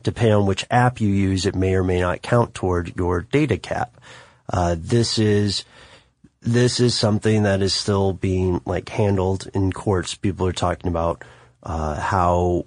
[0.02, 3.56] depending on which app you use, it may or may not count toward your data
[3.56, 4.00] cap.
[4.52, 5.64] Uh, this is,
[6.40, 10.14] this is something that is still being like handled in courts.
[10.14, 11.22] People are talking about,
[11.62, 12.66] uh, how,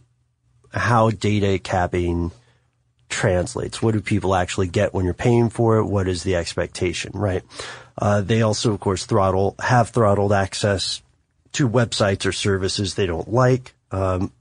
[0.74, 2.32] how data capping
[3.10, 3.82] translates.
[3.82, 5.86] What do people actually get when you're paying for it?
[5.86, 7.44] What is the expectation, right?
[7.98, 11.02] Uh, they also, of course, throttle, have throttled access
[11.54, 13.74] to websites or services they don't like.
[13.92, 14.32] Um,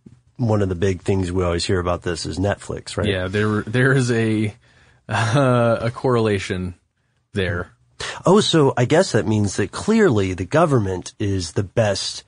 [0.41, 3.07] one of the big things we always hear about this is Netflix, right?
[3.07, 4.55] Yeah, there there is a
[5.09, 6.75] uh, a correlation
[7.33, 7.73] there.
[8.25, 12.25] Oh, so I guess that means that clearly the government is the best,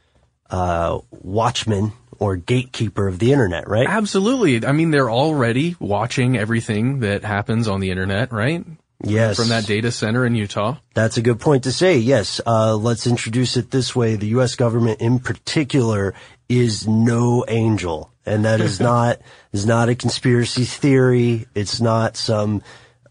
[0.50, 3.86] uh, watchman or gatekeeper of the internet, right?
[3.88, 4.64] Absolutely.
[4.66, 8.64] I mean, they're already watching everything that happens on the internet, right?
[9.02, 9.36] Yes.
[9.36, 10.76] From that data center in Utah.
[10.94, 11.98] That's a good point to say.
[11.98, 12.40] Yes.
[12.46, 14.14] Uh, let's introduce it this way.
[14.16, 14.54] The U.S.
[14.54, 16.14] government in particular
[16.60, 18.10] is no angel.
[18.24, 19.20] And that is not,
[19.52, 21.46] is not a conspiracy theory.
[21.54, 22.62] It's not some,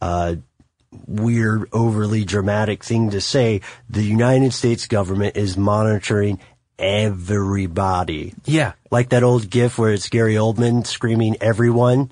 [0.01, 0.35] uh,
[1.07, 3.61] weird, overly dramatic thing to say.
[3.89, 6.39] The United States government is monitoring
[6.77, 8.33] everybody.
[8.45, 8.73] Yeah.
[8.89, 12.11] Like that old gif where it's Gary Oldman screaming everyone.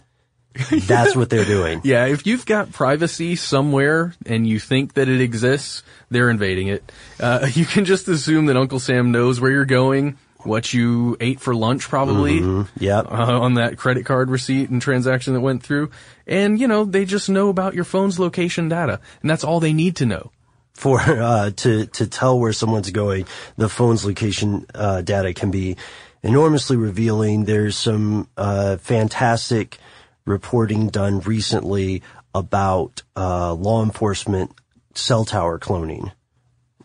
[0.71, 1.81] That's what they're doing.
[1.89, 6.91] Yeah, if you've got privacy somewhere and you think that it exists, they're invading it.
[7.19, 11.39] Uh, you can just assume that Uncle Sam knows where you're going, what you ate
[11.39, 12.39] for lunch probably.
[12.39, 12.83] Mm-hmm.
[12.83, 13.05] Yep.
[13.11, 15.91] Uh, on that credit card receipt and transaction that went through.
[16.25, 18.99] And, you know, they just know about your phone's location data.
[19.21, 20.31] And that's all they need to know.
[20.73, 23.25] For, uh, to, to tell where someone's going,
[23.57, 25.75] the phone's location, uh, data can be
[26.23, 27.43] enormously revealing.
[27.43, 29.77] There's some, uh, fantastic
[30.25, 32.01] reporting done recently
[32.33, 34.51] about, uh, law enforcement
[34.93, 36.13] cell tower cloning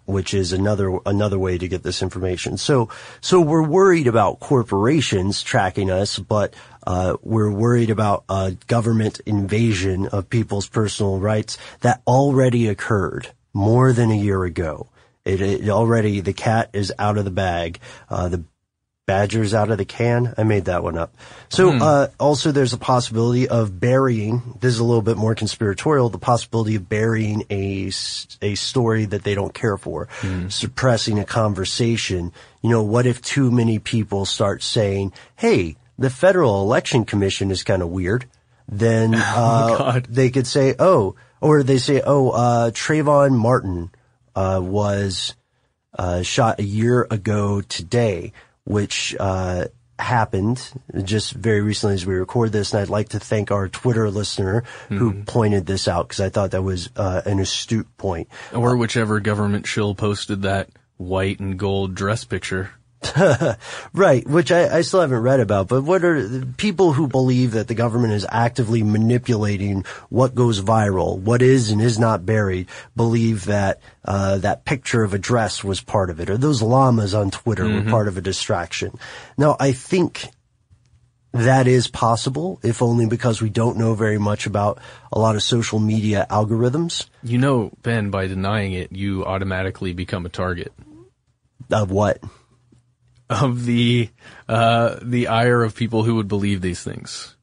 [0.07, 2.57] which is another another way to get this information.
[2.57, 2.89] So
[3.21, 6.55] so we're worried about corporations tracking us, but
[6.87, 13.93] uh, we're worried about a government invasion of people's personal rights that already occurred more
[13.93, 14.89] than a year ago.
[15.25, 17.79] It, it already the cat is out of the bag.
[18.11, 18.45] Uh, the
[19.07, 20.33] Badgers out of the can.
[20.39, 21.15] I made that one up.
[21.51, 21.83] So, Hmm.
[21.83, 26.19] uh, also there's a possibility of burying, this is a little bit more conspiratorial, the
[26.19, 27.91] possibility of burying a
[28.41, 30.09] a story that they don't care for,
[30.49, 32.33] suppressing a conversation.
[32.63, 37.63] You know, what if too many people start saying, hey, the Federal Election Commission is
[37.63, 38.25] kind of weird?
[38.67, 43.91] Then, uh, they could say, oh, or they say, oh, uh, Trayvon Martin,
[44.35, 45.35] uh, was,
[45.99, 48.33] uh, shot a year ago today,
[48.65, 49.67] which uh,
[49.99, 52.73] happened just very recently as we record this.
[52.73, 56.53] And I'd like to thank our Twitter listener who pointed this out because I thought
[56.53, 58.29] that was uh, an astute point.
[58.53, 62.71] Or whichever government shill posted that white and gold dress picture.
[63.95, 67.53] right, which I, I still haven't read about, but what are the people who believe
[67.53, 72.69] that the government is actively manipulating what goes viral, what is and is not buried,
[72.97, 77.15] believe that uh, that picture of a dress was part of it, or those llamas
[77.15, 77.91] on Twitter were Mhm.
[77.91, 78.99] part of a distraction.
[79.37, 80.29] Now, I think
[81.33, 84.79] that is possible, if only because we don't know very much about
[85.13, 87.07] a lot of social media algorithms.
[87.25, 90.73] You know, Ben, by denying it, you automatically become a target.
[91.73, 92.19] Of what?
[93.31, 94.11] Of the,
[94.49, 97.37] uh, the ire of people who would believe these things.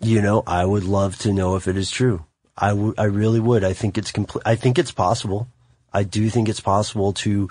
[0.00, 2.26] You know, I would love to know if it is true.
[2.56, 3.64] I I really would.
[3.64, 4.42] I think it's complete.
[4.44, 5.48] I think it's possible.
[5.92, 7.48] I do think it's possible to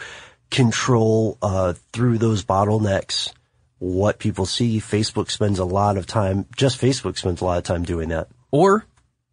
[0.51, 3.33] control, uh, through those bottlenecks
[3.79, 4.79] what people see.
[4.79, 8.27] Facebook spends a lot of time, just Facebook spends a lot of time doing that.
[8.51, 8.85] Or,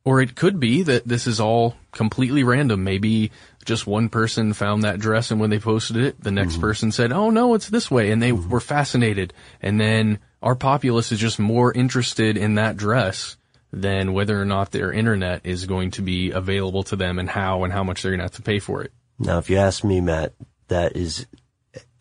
[0.05, 2.83] or it could be that this is all completely random.
[2.83, 3.31] Maybe
[3.65, 7.13] just one person found that dress and when they posted it, the next person said,
[7.13, 8.11] oh no, it's this way.
[8.11, 9.33] And they were fascinated.
[9.61, 13.37] And then our populace is just more interested in that dress
[13.73, 17.65] than whether or not their internet is going to be available to them and how
[17.65, 18.93] and how much they're going to have to pay for it.
[19.19, 20.33] Now, if you ask me, Matt,
[20.69, 21.27] that is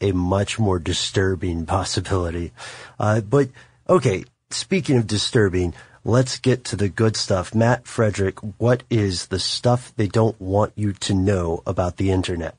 [0.01, 2.53] a much more disturbing possibility.
[2.97, 3.49] Uh, but
[3.87, 5.73] okay, speaking of disturbing,
[6.03, 7.55] let's get to the good stuff.
[7.55, 12.58] Matt Frederick, what is the stuff they don't want you to know about the internet?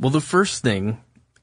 [0.00, 0.98] Well, the first thing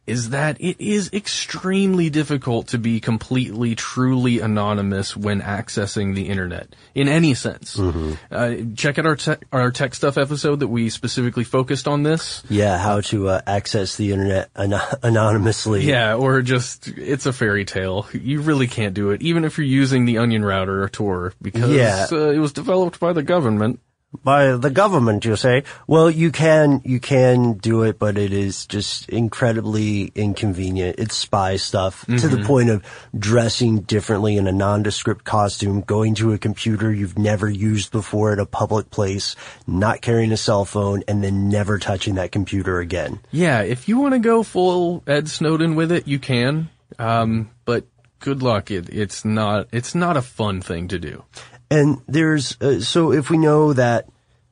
[0.07, 6.73] is that it is extremely difficult to be completely, truly anonymous when accessing the internet
[6.95, 7.77] in any sense.
[7.77, 12.41] Uh, check out our te- our tech stuff episode that we specifically focused on this.
[12.49, 15.83] Yeah, how to uh, access the internet an- anonymously.
[15.83, 18.07] Yeah, or just it's a fairy tale.
[18.13, 21.69] You really can't do it, even if you're using the Onion router or Tor, because
[21.69, 22.07] Yeah.
[22.11, 23.81] uh, it was developed by the government.
[24.23, 25.63] By the government, you say?
[25.85, 30.95] Well, you can, you can do it, but it is just incredibly inconvenient.
[30.97, 32.45] It's spy stuff to the Mhm.
[32.45, 32.83] point of
[33.17, 38.39] dressing differently in a nondescript costume, going to a computer you've never used before at
[38.39, 39.35] a public place,
[39.67, 43.19] not carrying a cell phone, and then never touching that computer again.
[43.31, 46.69] Yeah, if you want to go full Ed Snowden with it, you can.
[46.97, 47.85] Um, but
[48.19, 48.71] good luck.
[48.71, 49.67] It, it's not.
[49.71, 51.23] It's not a fun thing to do.
[51.69, 54.07] And there's, uh, so if we know that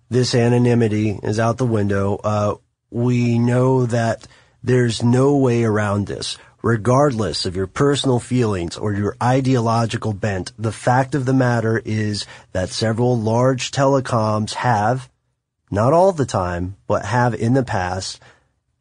[0.10, 2.56] this anonymity is out the window, uh,
[2.90, 4.28] we know that
[4.64, 6.38] there's no way around this.
[6.62, 12.26] Regardless of your personal feelings or your ideological bent, the fact of the matter is
[12.54, 15.10] that several large telecoms have,
[15.70, 18.20] not all the time, but have in the past,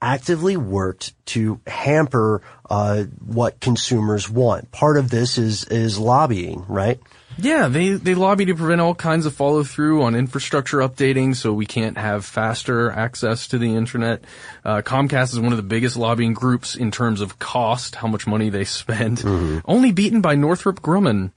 [0.01, 4.71] actively worked to hamper uh, what consumers want.
[4.71, 7.01] Part of this is is lobbying, right?
[7.37, 11.53] Yeah, they, they lobby to prevent all kinds of follow through on infrastructure updating so
[11.53, 14.25] we can't have faster access to the internet.
[14.65, 18.27] Uh, Comcast is one of the biggest lobbying groups in terms of cost, how much
[18.27, 19.25] money they spend.
[19.65, 21.33] Only beaten by Northrop Grumman,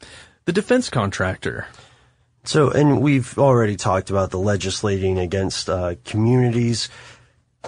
[0.45, 1.67] the defense contractor.
[2.43, 6.89] So, and we've already talked about the legislating against uh, communities.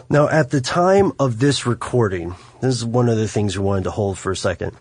[0.09, 3.83] Now, at the time of this recording, this is one of the things we wanted
[3.85, 4.77] to hold for a second.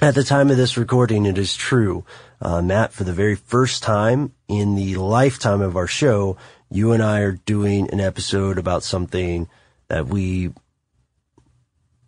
[0.00, 2.04] At the time of this recording, it is true,
[2.40, 6.36] uh, Matt, for the very first time in the lifetime of our show,
[6.70, 9.48] you and I are doing an episode about something
[9.88, 10.52] that we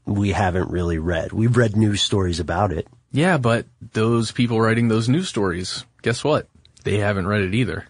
[0.07, 1.33] we haven't really read.
[1.33, 2.89] We've read news stories about it.
[3.13, 6.49] Yeah, but those people writing those news stories, guess what?
[6.83, 7.87] They haven't read it either.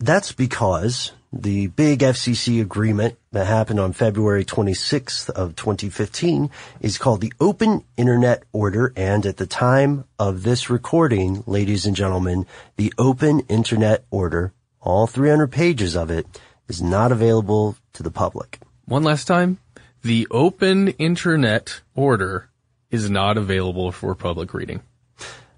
[0.00, 6.50] That's because the big FCC agreement that happened on February 26th of 2015
[6.80, 8.92] is called the Open Internet Order.
[8.96, 15.06] And at the time of this recording, ladies and gentlemen, the Open Internet Order, all
[15.06, 16.26] 300 pages of it,
[16.68, 18.58] is not available to the public.
[18.86, 19.58] One last time,
[20.02, 22.48] the open internet order
[22.90, 24.80] is not available for public reading.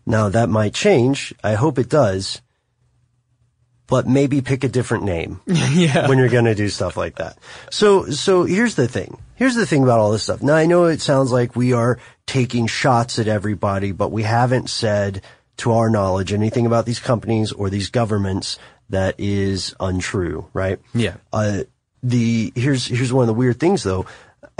[0.07, 1.35] Now that might change.
[1.45, 2.41] I hope it does.
[3.91, 5.41] But maybe pick a different name.
[5.47, 6.09] yeah.
[6.09, 7.36] When you're gonna do stuff like that.
[7.70, 9.20] So, so here's the thing.
[9.34, 10.43] Here's the thing about all this stuff.
[10.43, 14.70] Now I know it sounds like we are taking shots at everybody, but we haven't
[14.70, 15.22] said
[15.59, 20.78] to our knowledge anything about these companies or these governments that is untrue, right?
[20.95, 21.16] Yeah.
[21.32, 21.64] Uh,
[22.03, 24.07] the, here's, here's one of the weird things though.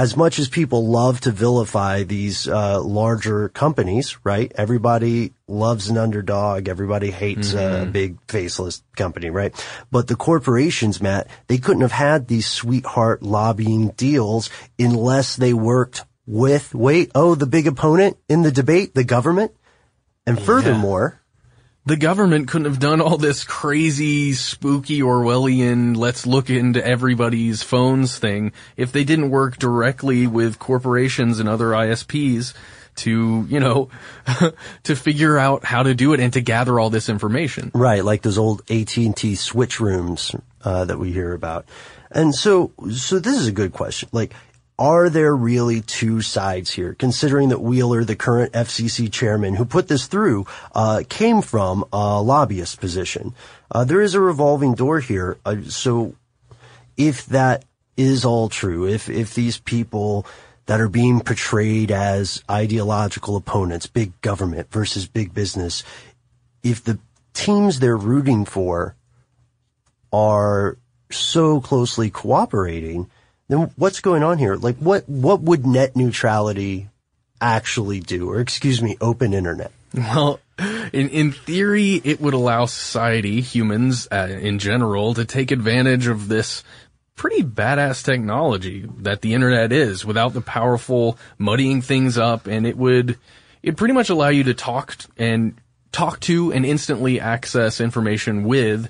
[0.01, 4.51] As much as people love to vilify these, uh, larger companies, right?
[4.55, 6.69] Everybody loves an underdog.
[6.69, 9.53] Everybody hates a big faceless company, right?
[9.91, 14.49] But the corporations, Matt, they couldn't have had these sweetheart lobbying deals
[14.79, 19.53] unless they worked with, wait, oh, the big opponent in the debate, the government.
[20.27, 21.20] And furthermore,
[21.91, 28.16] The government couldn't have done all this crazy, spooky Orwellian, let's look into everybody's phones
[28.16, 32.55] thing if they didn't work directly with corporations and other ISPs
[32.99, 33.88] to, you know,
[34.84, 37.72] to figure out how to do it and to gather all this information.
[37.74, 41.66] Right, like those old AT&T switch rooms uh, that we hear about.
[42.12, 44.09] And so, so this is a good question.
[44.12, 44.32] Like,
[44.81, 46.95] are there really two sides here?
[46.95, 52.22] Considering that Wheeler, the current FCC chairman who put this through, uh, came from a
[52.22, 53.35] lobbyist position.
[53.70, 55.37] Uh, there is a revolving door here.
[55.45, 56.14] Uh, so,
[56.97, 57.66] if that
[57.99, 60.26] is all true, if if these people
[60.64, 65.85] that are being portrayed as ideological opponents, big government versus big business,
[66.62, 66.99] if the
[67.35, 68.95] teams they're rooting for
[70.11, 70.78] are
[71.11, 73.11] so closely cooperating,
[73.51, 74.55] then what's going on here?
[74.55, 76.89] Like what, what would net neutrality
[77.41, 78.31] actually do?
[78.31, 79.73] Or excuse me, open internet?
[79.93, 80.39] Well,
[80.93, 86.29] in, in theory, it would allow society, humans uh, in general, to take advantage of
[86.29, 86.63] this
[87.17, 92.77] pretty badass technology that the internet is without the powerful muddying things up and it
[92.77, 93.19] would,
[93.63, 95.55] it pretty much allow you to talk and
[95.93, 98.89] talk to and instantly access information with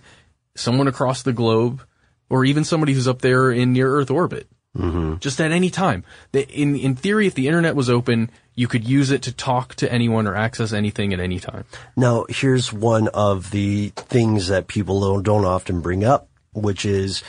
[0.55, 1.83] someone across the globe
[2.31, 4.49] or even somebody who's up there in near Earth orbit.
[4.77, 5.17] Mm-hmm.
[5.19, 6.05] Just at any time.
[6.33, 9.93] In, in theory, if the internet was open, you could use it to talk to
[9.93, 11.65] anyone or access anything at any time.
[11.97, 17.25] Now, here's one of the things that people don't, don't often bring up, which is,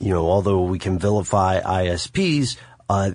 [0.00, 2.56] you know, although we can vilify ISPs,
[2.88, 3.10] uh,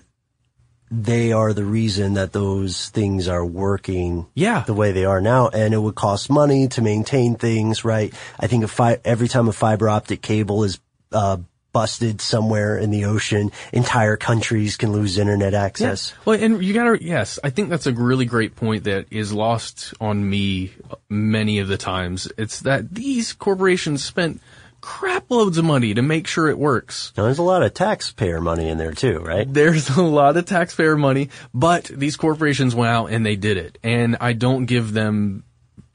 [0.92, 4.64] they are the reason that those things are working yeah.
[4.68, 5.48] the way they are now.
[5.48, 8.14] And it would cost money to maintain things, right?
[8.38, 10.80] I think fi- every time a fiber optic cable is,
[11.12, 11.38] uh,
[11.74, 16.12] busted somewhere in the ocean, entire countries can lose internet access.
[16.12, 16.18] Yeah.
[16.26, 19.94] Well, and you gotta, yes, I think that's a really great point that is lost
[20.02, 20.72] on me
[21.10, 22.28] many of the times.
[22.38, 24.42] It's that these corporations spent
[24.82, 27.14] crap loads of money to make sure it works.
[27.16, 29.52] Now, there's a lot of taxpayer money in there too, right?
[29.52, 33.78] There's a lot of taxpayer money, but these corporations went out and they did it.
[33.84, 35.44] And I don't give them,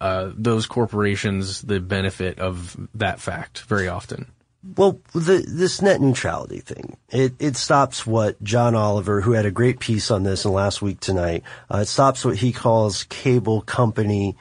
[0.00, 4.32] uh, those corporations the benefit of that fact very often.
[4.74, 9.50] Well, the, this net neutrality thing, it, it stops what John Oliver, who had a
[9.50, 13.60] great piece on this in last week tonight, uh, it stops what he calls cable
[13.60, 14.36] company,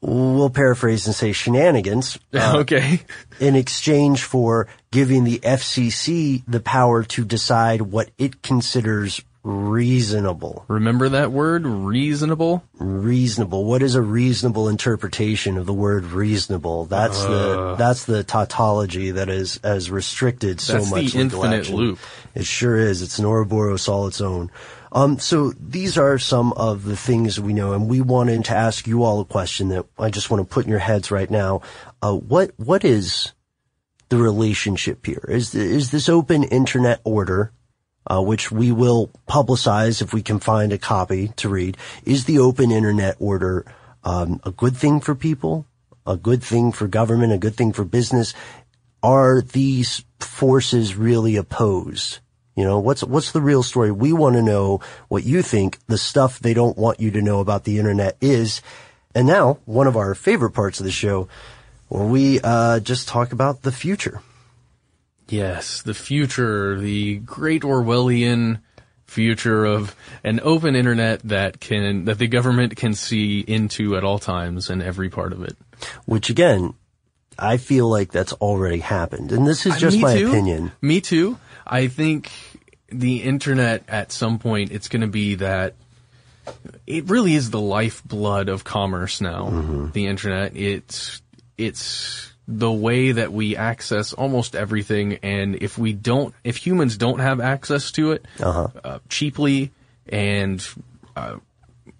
[0.00, 2.18] we'll paraphrase and say shenanigans.
[2.34, 3.00] Uh, okay.
[3.38, 10.64] in exchange for giving the FCC the power to decide what it considers reasonable.
[10.68, 12.64] Remember that word, reasonable?
[12.78, 13.64] Reasonable.
[13.64, 16.86] What is a reasonable interpretation of the word reasonable?
[16.86, 21.12] That's uh, the that's the tautology that is as restricted so that's much.
[21.12, 21.98] the infinite loop.
[22.34, 23.02] It sure is.
[23.02, 24.50] It's an Ouroboros all its own.
[24.90, 28.86] Um, so these are some of the things we know, and we wanted to ask
[28.86, 31.60] you all a question that I just want to put in your heads right now.
[32.00, 33.32] Uh, what what is
[34.08, 35.24] the relationship here?
[35.28, 37.52] Is is this open internet order?
[38.06, 41.76] Uh, which we will publicize if we can find a copy to read.
[42.04, 43.64] Is the open internet order
[44.04, 45.66] um, a good thing for people?
[46.06, 47.32] A good thing for government?
[47.32, 48.34] A good thing for business?
[49.02, 52.18] Are these forces really opposed?
[52.56, 53.90] You know, what's, what's the real story?
[53.90, 57.40] We want to know what you think the stuff they don't want you to know
[57.40, 58.62] about the internet is.
[59.14, 61.28] And now, one of our favorite parts of the show,
[61.88, 64.20] where we, uh, just talk about the future.
[65.28, 68.60] Yes, the future, the great Orwellian
[69.06, 74.18] future of an open internet that can, that the government can see into at all
[74.18, 75.56] times and every part of it.
[76.04, 76.74] Which again,
[77.38, 79.32] I feel like that's already happened.
[79.32, 80.28] And this is just Me my too.
[80.28, 80.72] opinion.
[80.80, 81.38] Me too.
[81.66, 82.30] I think
[82.88, 85.74] the internet at some point it's going to be that
[86.86, 89.46] it really is the lifeblood of commerce now.
[89.46, 89.90] Mm-hmm.
[89.92, 91.22] The internet, it's
[91.56, 97.20] it's the way that we access almost everything and if we don't if humans don't
[97.20, 98.68] have access to it Uh-huh.
[98.84, 99.70] uh, cheaply
[100.08, 100.66] and
[101.16, 101.36] uh,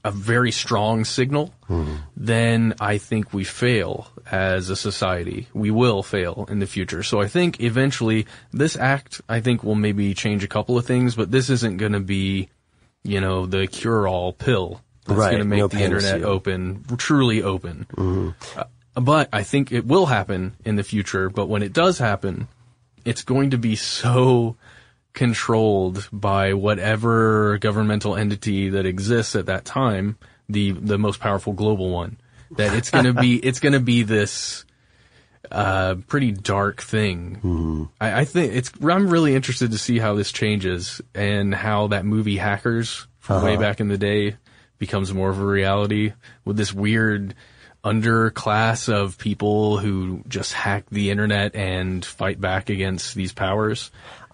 [0.05, 1.95] a very strong signal Mm-hmm.
[2.15, 5.49] then I think we fail as a society.
[5.55, 7.03] We will fail in the future.
[7.03, 11.15] So I think eventually this act, I think will maybe change a couple of things,
[11.17, 12.51] but this isn't going to be,
[13.03, 17.43] you know, the cure-all pill that's Right, going to make no the internet open, truly
[17.43, 17.87] open.
[17.97, 18.59] Mm-hmm.
[18.61, 18.65] Uh,
[18.95, 21.29] but I think it will happen in the future.
[21.31, 22.49] But when it does happen,
[23.05, 24.57] it's going to be so
[25.13, 30.17] controlled by whatever governmental entity that exists at that time,
[30.49, 32.17] the the most powerful global one.
[32.57, 34.65] That it's gonna be it's gonna be this
[35.51, 37.91] uh pretty dark thing.
[38.01, 42.05] I, I think it's I'm really interested to see how this changes and how that
[42.05, 43.61] movie Hackers from way Uh-huh.
[43.63, 44.37] back in the day
[44.79, 46.13] becomes more of a reality
[46.45, 47.35] with this weird
[47.85, 53.91] underclass of people who just hack the internet and fight back against these powers?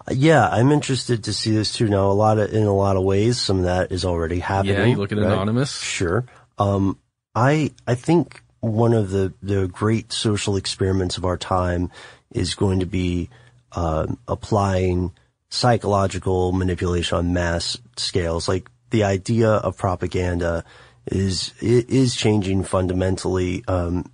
[0.09, 1.87] Yeah, I'm interested to see this too.
[1.87, 4.75] Now, a lot of in a lot of ways, some of that is already happening.
[4.75, 5.27] Yeah, you look at right?
[5.27, 5.79] Anonymous.
[5.79, 6.25] Sure.
[6.57, 6.97] Um,
[7.35, 11.91] I I think one of the the great social experiments of our time
[12.31, 13.29] is going to be
[13.73, 15.11] um, applying
[15.49, 18.47] psychological manipulation on mass scales.
[18.47, 20.63] Like the idea of propaganda
[21.07, 23.63] is is changing fundamentally.
[23.67, 24.11] Um,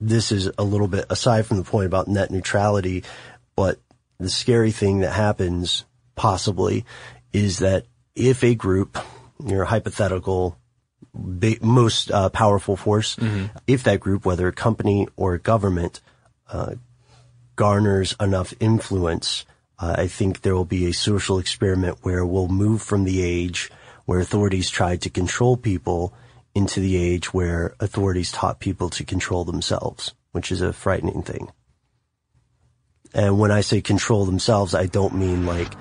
[0.00, 3.04] this is a little bit aside from the point about net neutrality,
[3.54, 3.78] but
[4.18, 5.84] the scary thing that happens
[6.14, 6.84] possibly
[7.32, 8.98] is that if a group,
[9.44, 10.58] your hypothetical
[11.62, 13.46] most uh, powerful force, Mm-hmm.
[13.66, 16.00] if that group, whether a company or a government,
[16.50, 16.74] uh,
[17.56, 19.46] garners enough influence,
[19.78, 23.70] uh, I think there will be a social experiment where we'll move from the age
[24.06, 26.14] where authorities tried to control people
[26.54, 31.50] into the age where authorities taught people to control themselves, which is a frightening thing.
[33.12, 35.72] And when I say control themselves, I don't mean like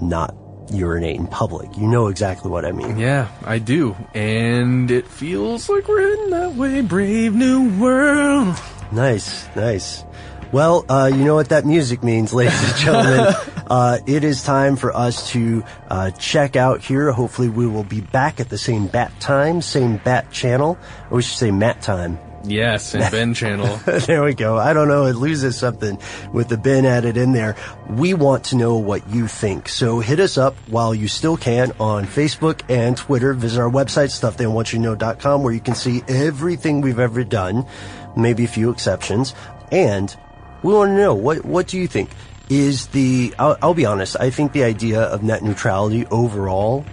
[0.00, 0.36] not
[0.70, 1.76] urinate in public.
[1.76, 2.98] You know exactly what I mean.
[2.98, 3.96] Yeah, I do.
[4.14, 6.80] And it feels like we're heading that way.
[6.82, 8.56] Brave new world.
[8.90, 10.04] Nice, nice.
[10.52, 13.34] Well, uh, you know what that music means, ladies and gentlemen.
[13.66, 17.10] uh, it is time for us to uh, check out here.
[17.10, 20.78] Hopefully, we will be back at the same bat time, same bat channel.
[21.10, 22.18] Or we should say mat time.
[22.44, 23.76] Yes, and Ben channel.
[23.86, 24.58] there we go.
[24.58, 25.06] I don't know.
[25.06, 25.98] It loses something
[26.32, 27.56] with the bin added in there.
[27.88, 29.68] We want to know what you think.
[29.68, 33.32] So hit us up while you still can on Facebook and Twitter.
[33.32, 37.64] Visit our website, stufftheywantyouto.com, where you can see everything we've ever done,
[38.16, 39.34] maybe a few exceptions.
[39.70, 40.14] And
[40.62, 42.10] we want to know what what do you think
[42.50, 43.34] is the?
[43.38, 44.16] I'll, I'll be honest.
[44.20, 46.84] I think the idea of net neutrality overall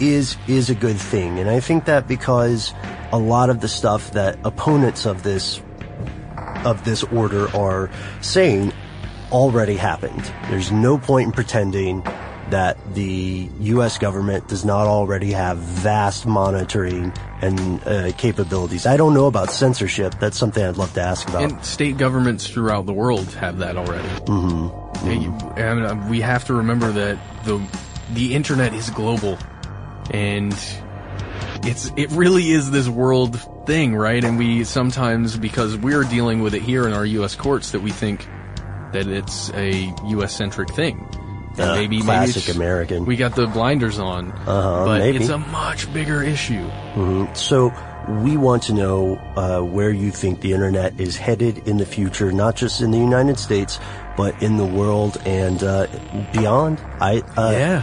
[0.00, 2.72] is is a good thing, and I think that because
[3.12, 5.60] a lot of the stuff that opponents of this
[6.64, 7.90] of this order are
[8.20, 8.72] saying
[9.30, 10.32] already happened.
[10.48, 12.02] There's no point in pretending
[12.50, 13.98] that the U.S.
[13.98, 17.12] government does not already have vast monitoring
[17.42, 18.86] and uh, capabilities.
[18.86, 20.14] I don't know about censorship.
[20.20, 21.42] That's something I'd love to ask about.
[21.42, 24.08] And state governments throughout the world have that already.
[24.26, 25.10] Mm-hmm.
[25.10, 27.60] You- and uh, we have to remember that the
[28.14, 29.38] the internet is global,
[30.10, 30.52] and
[31.64, 34.22] it's it really is this world thing, right?
[34.22, 37.34] And we sometimes because we're dealing with it here in our U.S.
[37.34, 38.26] courts that we think
[38.92, 40.34] that it's a U.S.
[40.34, 41.08] centric thing.
[41.58, 43.04] Uh, maybe maybe classic it's- American.
[43.04, 45.18] We got the blinders on, Uh-huh, but maybe.
[45.18, 46.64] it's a much bigger issue.
[46.94, 47.72] hmm So
[48.08, 52.32] we want to know uh, where you think the internet is headed in the future,
[52.32, 53.78] not just in the United States,
[54.16, 55.86] but in the world and uh,
[56.32, 56.80] beyond.
[57.00, 57.82] I uh, Yeah.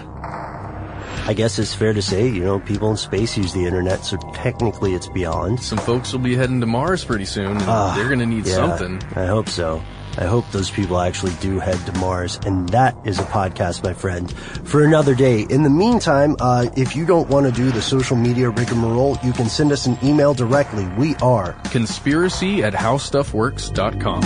[1.28, 4.17] I guess it's fair to say, you know, people in space use the internet, so
[4.34, 5.59] technically it's beyond.
[5.61, 7.57] Some folks will be heading to Mars pretty soon.
[7.57, 8.99] And Ah, they're going to need yeah, something.
[9.15, 9.82] I hope so.
[10.20, 12.39] I hope those people actually do head to Mars.
[12.45, 14.30] And that is a podcast, my friend,
[14.67, 15.43] for another day.
[15.49, 19.32] In the meantime, uh, if you don't want to do the social media rigmarole, you
[19.32, 20.86] can send us an email directly.
[20.97, 24.24] We are Conspiracy at howstuffworks.com.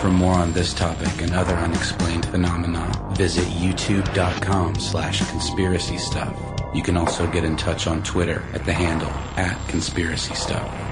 [0.00, 6.34] For more on this topic and other unexplained phenomena, visit youtube.com slash conspiracy stuff.
[6.74, 10.91] You can also get in touch on Twitter at the handle at conspiracy stuff.